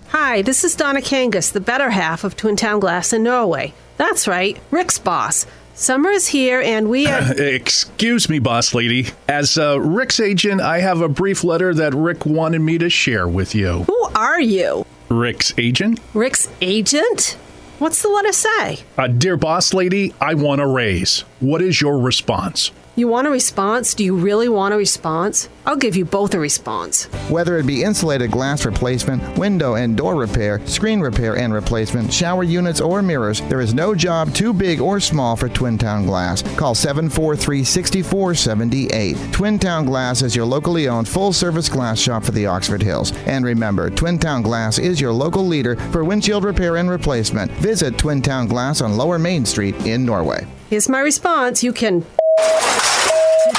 Hi, 0.08 0.42
this 0.42 0.64
is 0.64 0.76
Donna 0.76 1.00
Kangas, 1.00 1.52
the 1.52 1.60
better 1.60 1.90
half 1.90 2.24
of 2.24 2.36
Twin 2.36 2.56
Town 2.56 2.80
Glass 2.80 3.12
in 3.12 3.22
Norway. 3.22 3.72
That's 3.96 4.28
right, 4.28 4.58
Rick's 4.70 4.98
boss. 4.98 5.46
Summer 5.74 6.10
is 6.10 6.28
here 6.28 6.60
and 6.60 6.88
we 6.88 7.06
are. 7.08 7.32
Excuse 7.40 8.28
me, 8.28 8.38
boss 8.38 8.74
lady. 8.74 9.08
As 9.28 9.58
uh, 9.58 9.80
Rick's 9.80 10.20
agent, 10.20 10.60
I 10.60 10.80
have 10.80 11.00
a 11.00 11.08
brief 11.08 11.42
letter 11.42 11.74
that 11.74 11.94
Rick 11.94 12.26
wanted 12.26 12.60
me 12.60 12.78
to 12.78 12.88
share 12.88 13.26
with 13.26 13.54
you. 13.56 13.82
Who 13.84 14.02
are 14.14 14.40
you? 14.40 14.86
Rick's 15.08 15.52
agent? 15.58 15.98
Rick's 16.12 16.48
agent? 16.60 17.36
What's 17.80 18.02
the 18.02 18.08
letter 18.08 18.32
say? 18.32 18.78
Uh, 18.96 19.08
dear 19.08 19.36
boss 19.36 19.74
lady, 19.74 20.14
I 20.20 20.34
want 20.34 20.60
a 20.60 20.66
raise. 20.66 21.20
What 21.40 21.60
is 21.60 21.80
your 21.80 21.98
response? 21.98 22.70
You 22.96 23.08
want 23.08 23.26
a 23.26 23.30
response? 23.30 23.92
Do 23.92 24.04
you 24.04 24.16
really 24.16 24.48
want 24.48 24.72
a 24.72 24.76
response? 24.76 25.48
I'll 25.66 25.74
give 25.74 25.96
you 25.96 26.04
both 26.04 26.32
a 26.32 26.38
response. 26.38 27.06
Whether 27.28 27.58
it 27.58 27.66
be 27.66 27.82
insulated 27.82 28.30
glass 28.30 28.64
replacement, 28.64 29.36
window 29.36 29.74
and 29.74 29.96
door 29.96 30.14
repair, 30.14 30.64
screen 30.68 31.00
repair 31.00 31.36
and 31.36 31.52
replacement, 31.52 32.12
shower 32.12 32.44
units, 32.44 32.80
or 32.80 33.02
mirrors, 33.02 33.40
there 33.48 33.60
is 33.60 33.74
no 33.74 33.96
job 33.96 34.32
too 34.32 34.52
big 34.52 34.80
or 34.80 35.00
small 35.00 35.34
for 35.34 35.48
Twin 35.48 35.76
Town 35.76 36.06
Glass. 36.06 36.42
Call 36.56 36.76
743 36.76 37.64
6478. 37.64 39.16
Twin 39.32 39.58
Town 39.58 39.86
Glass 39.86 40.22
is 40.22 40.36
your 40.36 40.46
locally 40.46 40.86
owned 40.86 41.08
full 41.08 41.32
service 41.32 41.68
glass 41.68 41.98
shop 41.98 42.22
for 42.22 42.30
the 42.30 42.46
Oxford 42.46 42.80
Hills. 42.80 43.10
And 43.26 43.44
remember, 43.44 43.90
Twin 43.90 44.20
Town 44.20 44.40
Glass 44.40 44.78
is 44.78 45.00
your 45.00 45.12
local 45.12 45.44
leader 45.44 45.74
for 45.90 46.04
windshield 46.04 46.44
repair 46.44 46.76
and 46.76 46.88
replacement. 46.88 47.50
Visit 47.52 47.98
Twin 47.98 48.22
Town 48.22 48.46
Glass 48.46 48.80
on 48.80 48.96
Lower 48.96 49.18
Main 49.18 49.44
Street 49.44 49.74
in 49.84 50.04
Norway. 50.04 50.46
Here's 50.70 50.88
my 50.88 51.00
response. 51.00 51.64
You 51.64 51.72
can. 51.72 52.06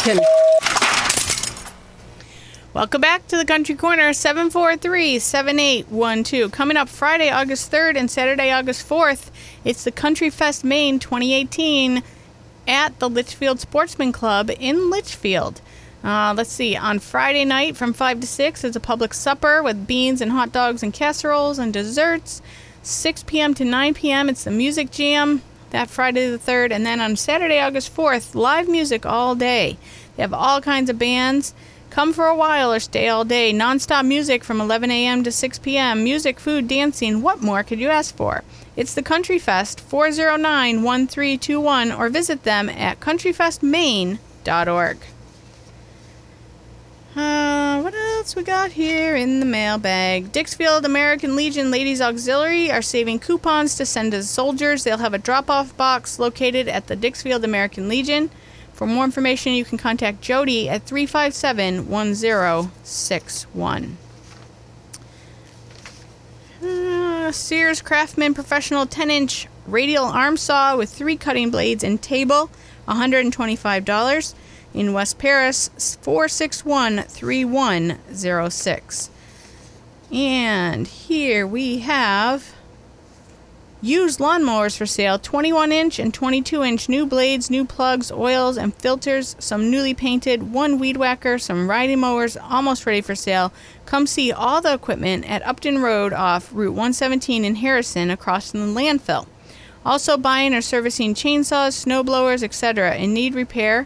Can. 0.05 0.19
Welcome 2.73 3.01
back 3.01 3.27
to 3.27 3.37
the 3.37 3.45
Country 3.45 3.75
Corner, 3.75 4.11
743-7812. 4.11 6.51
Coming 6.51 6.77
up 6.77 6.89
Friday, 6.89 7.31
August 7.31 7.71
3rd 7.71 7.97
and 7.97 8.11
Saturday, 8.11 8.51
August 8.51 8.87
4th, 8.87 9.31
it's 9.63 9.83
the 9.83 9.91
Country 9.91 10.29
Fest 10.29 10.63
Maine 10.63 10.99
2018 10.99 12.03
at 12.67 12.99
the 12.99 13.09
Litchfield 13.09 13.59
Sportsman 13.59 14.11
Club 14.11 14.51
in 14.59 14.91
Litchfield. 14.91 15.59
Uh, 16.03 16.35
let's 16.37 16.51
see, 16.51 16.75
on 16.75 16.99
Friday 16.99 17.45
night 17.45 17.75
from 17.75 17.93
5 17.93 18.19
to 18.19 18.27
6 18.27 18.63
is 18.63 18.75
a 18.75 18.79
public 18.79 19.15
supper 19.15 19.63
with 19.63 19.87
beans 19.87 20.21
and 20.21 20.31
hot 20.31 20.51
dogs 20.51 20.83
and 20.83 20.93
casseroles 20.93 21.57
and 21.57 21.73
desserts. 21.73 22.43
6 22.83 23.23
p.m. 23.23 23.55
to 23.55 23.65
9 23.65 23.95
p.m. 23.95 24.29
it's 24.29 24.43
the 24.43 24.51
music 24.51 24.91
jam 24.91 25.41
that 25.71 25.89
Friday 25.89 26.29
the 26.29 26.37
3rd. 26.37 26.71
And 26.71 26.85
then 26.85 26.99
on 26.99 27.15
Saturday, 27.15 27.59
August 27.59 27.95
4th, 27.95 28.35
live 28.35 28.67
music 28.67 29.05
all 29.05 29.35
day. 29.35 29.77
They 30.15 30.23
have 30.23 30.33
all 30.33 30.59
kinds 30.61 30.89
of 30.89 30.99
bands. 30.99 31.53
Come 31.89 32.13
for 32.13 32.27
a 32.27 32.35
while 32.35 32.73
or 32.73 32.79
stay 32.79 33.07
all 33.07 33.23
day. 33.23 33.53
Non-stop 33.53 34.05
music 34.05 34.43
from 34.43 34.59
11 34.59 34.91
a.m. 34.91 35.23
to 35.23 35.31
6 35.31 35.59
p.m. 35.59 36.03
Music, 36.03 36.39
food, 36.39 36.67
dancing. 36.67 37.21
What 37.21 37.41
more 37.41 37.63
could 37.63 37.79
you 37.79 37.89
ask 37.89 38.13
for? 38.15 38.43
It's 38.75 38.93
the 38.93 39.01
Country 39.01 39.39
Fest, 39.39 39.81
409-1321, 39.89 41.97
or 41.97 42.09
visit 42.09 42.43
them 42.43 42.67
at 42.67 42.99
countryfestmaine.org. 42.99 44.97
Uh, 47.15 47.81
what 47.81 47.93
else 47.93 48.35
we 48.35 48.43
got 48.43 48.73
here 48.73 49.15
in 49.15 49.39
the 49.39 49.45
mailbag? 49.45 50.33
Dixfield 50.33 50.83
American 50.83 51.37
Legion 51.37 51.71
Ladies 51.71 52.01
Auxiliary 52.01 52.69
are 52.69 52.81
saving 52.81 53.19
coupons 53.19 53.75
to 53.75 53.85
send 53.85 54.11
to 54.11 54.21
soldiers. 54.21 54.83
They'll 54.83 54.97
have 54.97 55.13
a 55.13 55.17
drop-off 55.17 55.77
box 55.77 56.19
located 56.19 56.67
at 56.67 56.87
the 56.87 56.97
Dixfield 56.97 57.45
American 57.45 57.87
Legion. 57.87 58.31
For 58.73 58.85
more 58.85 59.05
information, 59.05 59.53
you 59.53 59.63
can 59.63 59.77
contact 59.77 60.19
Jody 60.19 60.67
at 60.67 60.83
357 60.83 61.89
1061. 61.89 63.97
Uh, 66.61 67.31
Sears 67.31 67.81
Craftsman 67.81 68.33
Professional 68.33 68.85
10 68.85 69.09
inch 69.09 69.47
radial 69.65 70.03
arm 70.03 70.35
saw 70.35 70.75
with 70.75 70.89
three 70.89 71.15
cutting 71.15 71.49
blades 71.49 71.81
and 71.81 72.01
table, 72.01 72.49
$125. 72.89 74.33
In 74.75 74.93
West 74.93 75.17
Paris, 75.17 75.97
461 76.01 77.03
3106. 77.03 79.09
And 80.11 80.87
here 80.87 81.47
we 81.47 81.79
have 81.79 82.53
Used 83.81 84.19
lawnmowers 84.19 84.75
for 84.75 84.87
sale 84.87 85.19
21 85.19 85.71
inch 85.71 85.99
and 85.99 86.11
22 86.11 86.63
inch 86.63 86.89
new 86.89 87.05
blades, 87.05 87.51
new 87.51 87.63
plugs, 87.63 88.11
oils, 88.11 88.57
and 88.57 88.73
filters, 88.73 89.35
some 89.37 89.69
newly 89.69 89.93
painted, 89.93 90.51
one 90.51 90.79
weed 90.79 90.97
whacker, 90.97 91.37
some 91.37 91.69
riding 91.69 91.99
mowers 91.99 92.35
almost 92.35 92.87
ready 92.87 93.01
for 93.01 93.13
sale. 93.13 93.53
Come 93.85 94.07
see 94.07 94.31
all 94.31 94.59
the 94.59 94.73
equipment 94.73 95.29
at 95.29 95.45
Upton 95.45 95.83
Road 95.83 96.13
off 96.13 96.49
Route 96.51 96.71
117 96.71 97.45
in 97.45 97.57
Harrison 97.57 98.09
across 98.09 98.49
from 98.49 98.73
the 98.73 98.81
landfill. 98.81 99.27
Also, 99.85 100.17
buying 100.17 100.55
or 100.55 100.61
servicing 100.61 101.13
chainsaws, 101.13 101.73
snow 101.73 102.03
blowers, 102.03 102.41
etc. 102.41 102.95
in 102.95 103.13
need 103.13 103.35
repair. 103.35 103.85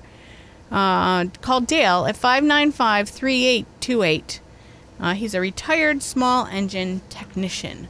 Uh, 0.71 1.25
call 1.41 1.61
Dale 1.61 2.05
at 2.05 2.15
595 2.15 3.09
3828. 3.09 4.39
Uh, 4.99 5.13
he's 5.13 5.33
a 5.33 5.39
retired 5.39 6.03
small 6.03 6.45
engine 6.47 7.01
technician 7.09 7.87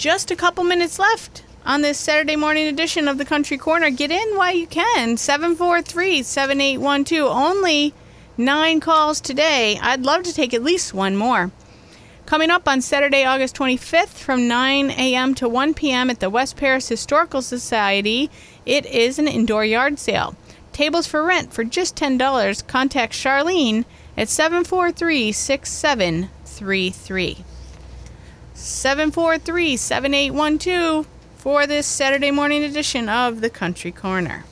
just 0.00 0.30
a 0.30 0.36
couple 0.36 0.64
minutes 0.64 0.98
left 0.98 1.42
on 1.66 1.82
this 1.82 1.98
Saturday 1.98 2.34
morning 2.34 2.66
edition 2.66 3.06
of 3.06 3.18
the 3.18 3.24
Country 3.26 3.58
Corner. 3.58 3.90
Get 3.90 4.10
in 4.10 4.34
while 4.34 4.54
you 4.54 4.66
can. 4.66 5.18
743 5.18 6.22
7812. 6.22 7.30
Only 7.30 7.92
nine 8.38 8.80
calls 8.80 9.20
today. 9.20 9.78
I'd 9.82 10.06
love 10.06 10.22
to 10.22 10.32
take 10.32 10.54
at 10.54 10.62
least 10.62 10.94
one 10.94 11.16
more. 11.16 11.50
Coming 12.24 12.48
up 12.48 12.66
on 12.66 12.80
Saturday, 12.80 13.26
August 13.26 13.54
25th 13.56 14.16
from 14.16 14.48
9 14.48 14.90
a.m. 14.92 15.34
to 15.34 15.46
1 15.46 15.74
p.m. 15.74 16.08
at 16.08 16.20
the 16.20 16.30
West 16.30 16.56
Paris 16.56 16.88
Historical 16.88 17.42
Society, 17.42 18.30
it 18.64 18.86
is 18.86 19.18
an 19.18 19.28
indoor 19.28 19.66
yard 19.66 19.98
sale. 19.98 20.34
Tables 20.72 21.06
for 21.06 21.22
rent 21.22 21.52
for 21.52 21.64
just 21.64 21.96
$10. 21.96 22.66
Contact 22.66 23.12
Charlene 23.12 23.84
at 24.16 24.28
743 24.28 25.32
6733. 25.32 27.44
743 28.54 29.76
7812 29.76 31.06
for 31.36 31.66
this 31.66 31.86
Saturday 31.86 32.30
morning 32.30 32.62
edition 32.62 33.08
of 33.08 33.40
the 33.40 33.50
Country 33.50 33.90
Corner. 33.90 34.44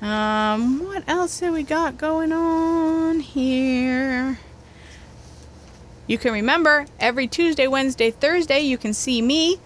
Um, 0.00 0.84
what 0.84 1.06
else 1.08 1.40
have 1.40 1.52
we 1.52 1.62
got 1.62 1.98
going 1.98 2.32
on 2.32 3.20
here? 3.20 4.38
You 6.06 6.18
can 6.18 6.32
remember 6.32 6.86
every 6.98 7.26
Tuesday, 7.26 7.66
Wednesday, 7.66 8.10
Thursday, 8.10 8.60
you 8.60 8.78
can 8.78 8.94
see 8.94 9.20
me 9.20 9.60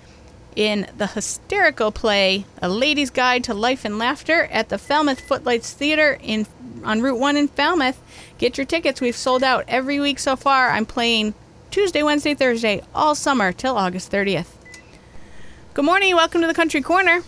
in 0.57 0.87
the 0.97 1.09
hysterical 1.09 1.91
play 1.91 2.45
A 2.63 2.69
Lady's 2.69 3.11
Guide 3.11 3.45
to 3.45 3.55
Life 3.55 3.85
and 3.85 3.99
Laughter 3.99 4.45
at 4.51 4.69
the 4.69 4.79
Falmouth 4.79 5.21
Footlights 5.21 5.73
Theater 5.73 6.19
in 6.23 6.47
on 6.85 7.01
Route 7.01 7.19
1 7.19 7.37
in 7.37 7.49
Falmouth. 7.49 8.01
Get 8.39 8.59
your 8.59 8.67
tickets. 8.67 9.01
We've 9.01 9.17
sold 9.17 9.43
out 9.43 9.65
every 9.69 9.99
week 10.01 10.19
so 10.19 10.37
far. 10.37 10.71
I'm 10.71 10.87
playing 10.87 11.35
Tuesday, 11.71 12.03
Wednesday, 12.03 12.35
Thursday, 12.35 12.83
all 12.95 13.15
summer 13.15 13.53
till 13.53 13.77
August 13.77 14.13
30th. 14.13 14.55
Good 15.73 15.85
morning. 15.85 16.15
Welcome 16.15 16.41
to 16.43 16.47
the 16.47 16.55
Country 16.55 16.83
Corner. 16.83 17.23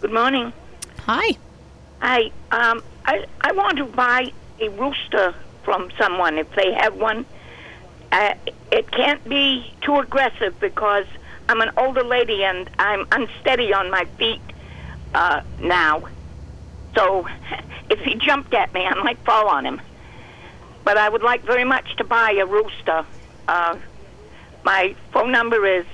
Good 0.00 0.12
morning. 0.12 0.52
Hi. 1.00 1.36
Hi. 2.00 2.30
Um, 2.50 2.82
I 3.04 3.26
I 3.40 3.52
want 3.52 3.78
to 3.78 3.84
buy 3.84 4.32
a 4.60 4.68
rooster 4.70 5.34
from 5.64 5.90
someone 5.98 6.38
if 6.38 6.50
they 6.54 6.72
have 6.72 6.96
one. 6.96 7.26
Uh, 8.12 8.34
it 8.70 8.90
can't 8.90 9.22
be 9.28 9.72
too 9.82 9.96
aggressive 9.96 10.58
because 10.60 11.06
I'm 11.48 11.60
an 11.60 11.70
older 11.76 12.02
lady 12.02 12.44
and 12.44 12.68
I'm 12.78 13.06
unsteady 13.12 13.72
on 13.72 13.90
my 13.90 14.04
feet 14.18 14.40
uh, 15.14 15.42
now. 15.60 16.04
So 16.94 17.26
if 17.90 18.00
he 18.00 18.14
jumped 18.16 18.54
at 18.54 18.72
me, 18.72 18.84
I 18.84 18.94
might 18.94 19.18
fall 19.18 19.48
on 19.48 19.64
him. 19.64 19.80
But 20.84 20.96
I 20.96 21.08
would 21.08 21.22
like 21.22 21.42
very 21.42 21.64
much 21.64 21.96
to 21.96 22.04
buy 22.04 22.32
a 22.32 22.46
rooster. 22.46 23.04
Uh, 23.48 23.76
my 24.64 24.94
phone 25.12 25.32
number 25.32 25.66
is 25.66 25.86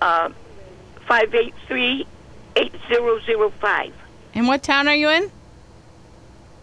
uh, 0.00 0.30
five 1.06 1.34
eight 1.34 1.54
three 1.66 2.06
eight 2.56 2.74
zero 2.88 3.20
zero 3.20 3.50
five. 3.60 3.92
And 4.34 4.48
what 4.48 4.62
town 4.62 4.88
are 4.88 4.94
you 4.94 5.08
in? 5.08 5.30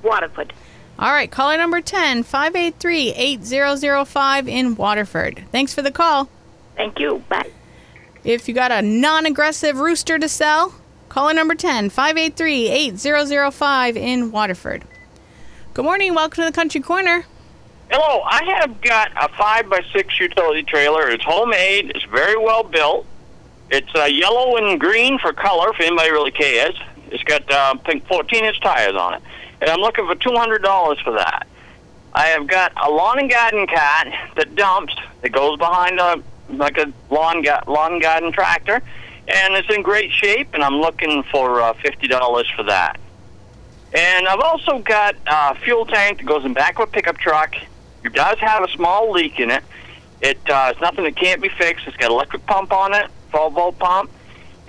Waterford. 0.04 0.54
All 1.00 1.12
right, 1.12 1.32
caller 1.32 1.58
number 1.58 1.82
10, 1.82 2.24
583 2.24 3.14
8005 3.14 4.48
in 4.48 4.76
Waterford. 4.76 5.44
Thanks 5.52 5.74
for 5.74 5.82
the 5.82 5.90
call. 5.90 6.30
Thank 6.76 7.00
you. 7.00 7.24
Bye. 7.28 7.50
If 8.24 8.48
you 8.48 8.54
got 8.54 8.72
a 8.72 8.84
non 8.84 9.26
aggressive 9.26 9.80
rooster 9.80 10.20
to 10.20 10.30
sell, 10.30 10.76
call 11.10 11.24
caller 11.24 11.34
number 11.34 11.56
10, 11.56 11.90
583 11.90 12.70
8005 12.70 13.98
in 13.98 14.32
Waterford. 14.32 14.84
Good 15.74 15.86
morning. 15.86 16.14
Welcome 16.14 16.44
to 16.44 16.46
the 16.46 16.52
Country 16.52 16.82
Corner. 16.82 17.26
Hello, 17.90 18.22
I 18.22 18.44
have 18.60 18.80
got 18.82 19.12
a 19.20 19.28
five 19.36 19.68
by 19.70 19.82
six 19.92 20.20
utility 20.20 20.62
trailer. 20.62 21.10
It's 21.10 21.24
homemade. 21.24 21.94
It's 21.96 22.06
very 22.06 22.38
well 22.38 22.62
built. 22.62 23.08
It's 23.72 23.90
uh, 23.96 24.04
yellow 24.04 24.56
and 24.58 24.80
green 24.80 25.18
for 25.18 25.34
color, 25.34 25.72
if 25.72 25.80
anybody 25.80 26.12
really 26.12 26.32
cares. 26.32 26.80
It's 27.10 27.24
got 27.24 27.50
uh, 27.52 27.74
pink 27.76 28.06
14 28.06 28.46
inch 28.46 28.62
tires 28.62 28.96
on 28.96 29.16
it, 29.16 29.24
and 29.62 29.70
I'm 29.72 29.80
looking 29.80 30.06
for 30.06 30.14
two 30.14 30.36
hundred 30.36 30.62
dollars 30.62 31.00
for 31.00 31.14
that. 31.14 31.48
I 32.14 32.28
have 32.28 32.46
got 32.46 32.72
a 32.82 32.88
lawn 32.92 33.18
and 33.18 33.32
garden 33.32 33.66
cart 33.66 34.10
that 34.36 34.54
dumps 34.54 34.94
that 35.22 35.32
goes 35.32 35.58
behind 35.58 36.00
a 36.00 36.22
like 36.58 36.78
a 36.78 36.92
lawn 37.10 37.42
ga- 37.42 37.64
lawn 37.68 38.00
garden 38.00 38.32
tractor, 38.32 38.82
and 39.28 39.54
it's 39.56 39.70
in 39.74 39.82
great 39.82 40.12
shape. 40.12 40.50
And 40.54 40.64
I'm 40.64 40.76
looking 40.76 41.24
for 41.24 41.62
uh, 41.62 41.74
fifty 41.74 42.08
dollars 42.08 42.50
for 42.56 42.64
that. 42.64 43.00
And 43.94 44.28
I've 44.28 44.40
also 44.40 44.80
got 44.80 45.16
a 45.28 45.56
fuel 45.56 45.86
tank 45.86 46.20
that 46.20 46.26
goes 46.26 46.46
in 46.46 46.54
back 46.54 46.80
of 46.80 46.88
a 46.88 46.92
pickup 46.92 47.18
truck. 47.18 47.56
It 48.04 48.14
does 48.14 48.40
have 48.40 48.64
a 48.64 48.70
small 48.70 49.12
leak 49.12 49.40
in 49.40 49.52
it. 49.52 49.64
It 50.22 50.38
uh, 50.50 50.70
it's 50.72 50.82
nothing 50.82 51.04
that 51.04 51.16
can't 51.16 51.42
be 51.42 51.50
fixed. 51.50 51.88
It's 51.88 51.98
got 51.98 52.12
electric 52.12 52.46
pump 52.46 52.72
on 52.72 52.94
it, 52.94 53.10
12 53.32 53.54
volt 53.54 53.80
pump, 53.80 54.12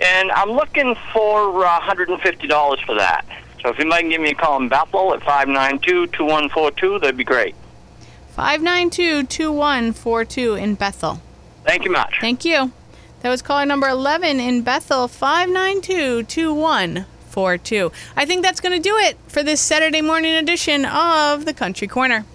and 0.01 0.31
I'm 0.31 0.51
looking 0.51 0.95
for 1.13 1.65
uh, 1.65 1.79
$150 1.79 2.85
for 2.85 2.95
that. 2.95 3.25
So 3.61 3.69
if 3.69 3.79
anybody 3.79 4.01
can 4.01 4.09
give 4.09 4.21
me 4.21 4.31
a 4.31 4.35
call 4.35 4.61
in 4.61 4.67
Bethel 4.67 5.13
at 5.13 5.21
592-2142, 5.21 6.99
that'd 6.99 7.15
be 7.15 7.23
great. 7.23 7.55
592 8.35 9.23
2142 9.27 10.55
in 10.55 10.75
Bethel. 10.75 11.21
Thank 11.65 11.85
you 11.85 11.91
much. 11.91 12.17
Thank 12.19 12.45
you. 12.45 12.71
That 13.21 13.29
was 13.29 13.41
caller 13.41 13.65
number 13.65 13.87
11 13.87 14.39
in 14.39 14.61
Bethel, 14.63 15.07
592 15.07 16.23
2142. 16.23 17.91
I 18.15 18.25
think 18.25 18.43
that's 18.43 18.59
going 18.59 18.75
to 18.75 18.83
do 18.83 18.97
it 18.97 19.17
for 19.27 19.43
this 19.43 19.61
Saturday 19.61 20.01
morning 20.01 20.33
edition 20.33 20.85
of 20.85 21.45
the 21.45 21.53
Country 21.53 21.87
Corner. 21.87 22.25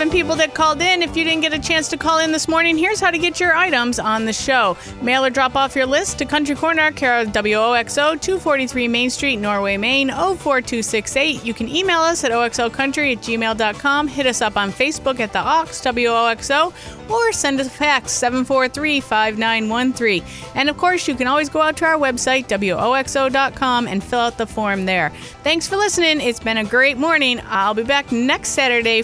11 0.00 0.18
people 0.18 0.34
that 0.34 0.54
called 0.54 0.80
in. 0.80 1.02
If 1.02 1.14
you 1.14 1.24
didn't 1.24 1.42
get 1.42 1.52
a 1.52 1.58
chance 1.58 1.86
to 1.88 1.98
call 1.98 2.20
in 2.20 2.32
this 2.32 2.48
morning, 2.48 2.78
here's 2.78 3.00
how 3.00 3.10
to 3.10 3.18
get 3.18 3.38
your 3.38 3.54
items 3.54 3.98
on 3.98 4.24
the 4.24 4.32
show. 4.32 4.78
Mail 5.02 5.26
or 5.26 5.28
drop 5.28 5.56
off 5.56 5.76
your 5.76 5.84
list 5.84 6.16
to 6.20 6.24
Country 6.24 6.56
Corner, 6.56 6.90
care 6.90 7.22
WOXO, 7.26 8.18
243 8.18 8.88
Main 8.88 9.10
Street, 9.10 9.36
Norway, 9.36 9.76
Maine, 9.76 10.08
04268. 10.08 11.44
You 11.44 11.52
can 11.52 11.68
email 11.68 11.98
us 11.98 12.24
at 12.24 12.30
oxocountry 12.30 13.12
at 13.12 13.18
gmail.com, 13.18 14.08
hit 14.08 14.24
us 14.24 14.40
up 14.40 14.56
on 14.56 14.72
Facebook 14.72 15.20
at 15.20 15.34
the 15.34 15.38
Ox, 15.38 15.82
WOXO, 15.82 16.72
or 17.10 17.32
send 17.32 17.60
us 17.60 17.66
a 17.66 17.70
fax, 17.70 18.12
743 18.12 19.00
5913. 19.00 20.24
And 20.54 20.70
of 20.70 20.78
course, 20.78 21.08
you 21.08 21.14
can 21.14 21.26
always 21.26 21.50
go 21.50 21.60
out 21.60 21.76
to 21.76 21.84
our 21.84 21.98
website, 21.98 22.48
WOXO.com, 22.48 23.86
and 23.86 24.02
fill 24.02 24.20
out 24.20 24.38
the 24.38 24.46
form 24.46 24.86
there. 24.86 25.10
Thanks 25.42 25.68
for 25.68 25.76
listening. 25.76 26.22
It's 26.22 26.40
been 26.40 26.56
a 26.56 26.64
great 26.64 26.96
morning. 26.96 27.42
I'll 27.44 27.74
be 27.74 27.84
back 27.84 28.10
next 28.10 28.52
Saturday. 28.52 29.02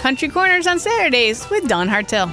Country 0.00 0.28
Corners 0.28 0.66
on 0.66 0.78
Saturdays 0.78 1.48
with 1.50 1.68
Dawn 1.68 1.86
Hartill. 1.86 2.26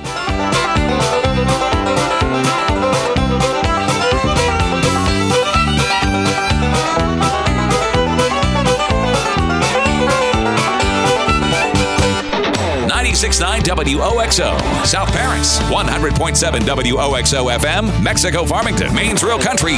Ninety-six 12.88 13.40
nine 13.42 13.62
WOXO, 13.62 14.86
South 14.86 15.12
Paris, 15.12 15.60
100.7 15.70 16.62
WOXO 16.62 17.58
FM, 17.58 18.02
Mexico, 18.04 18.46
Farmington, 18.46 18.94
Maine's 18.96 19.24
Real 19.24 19.40
Country. 19.40 19.78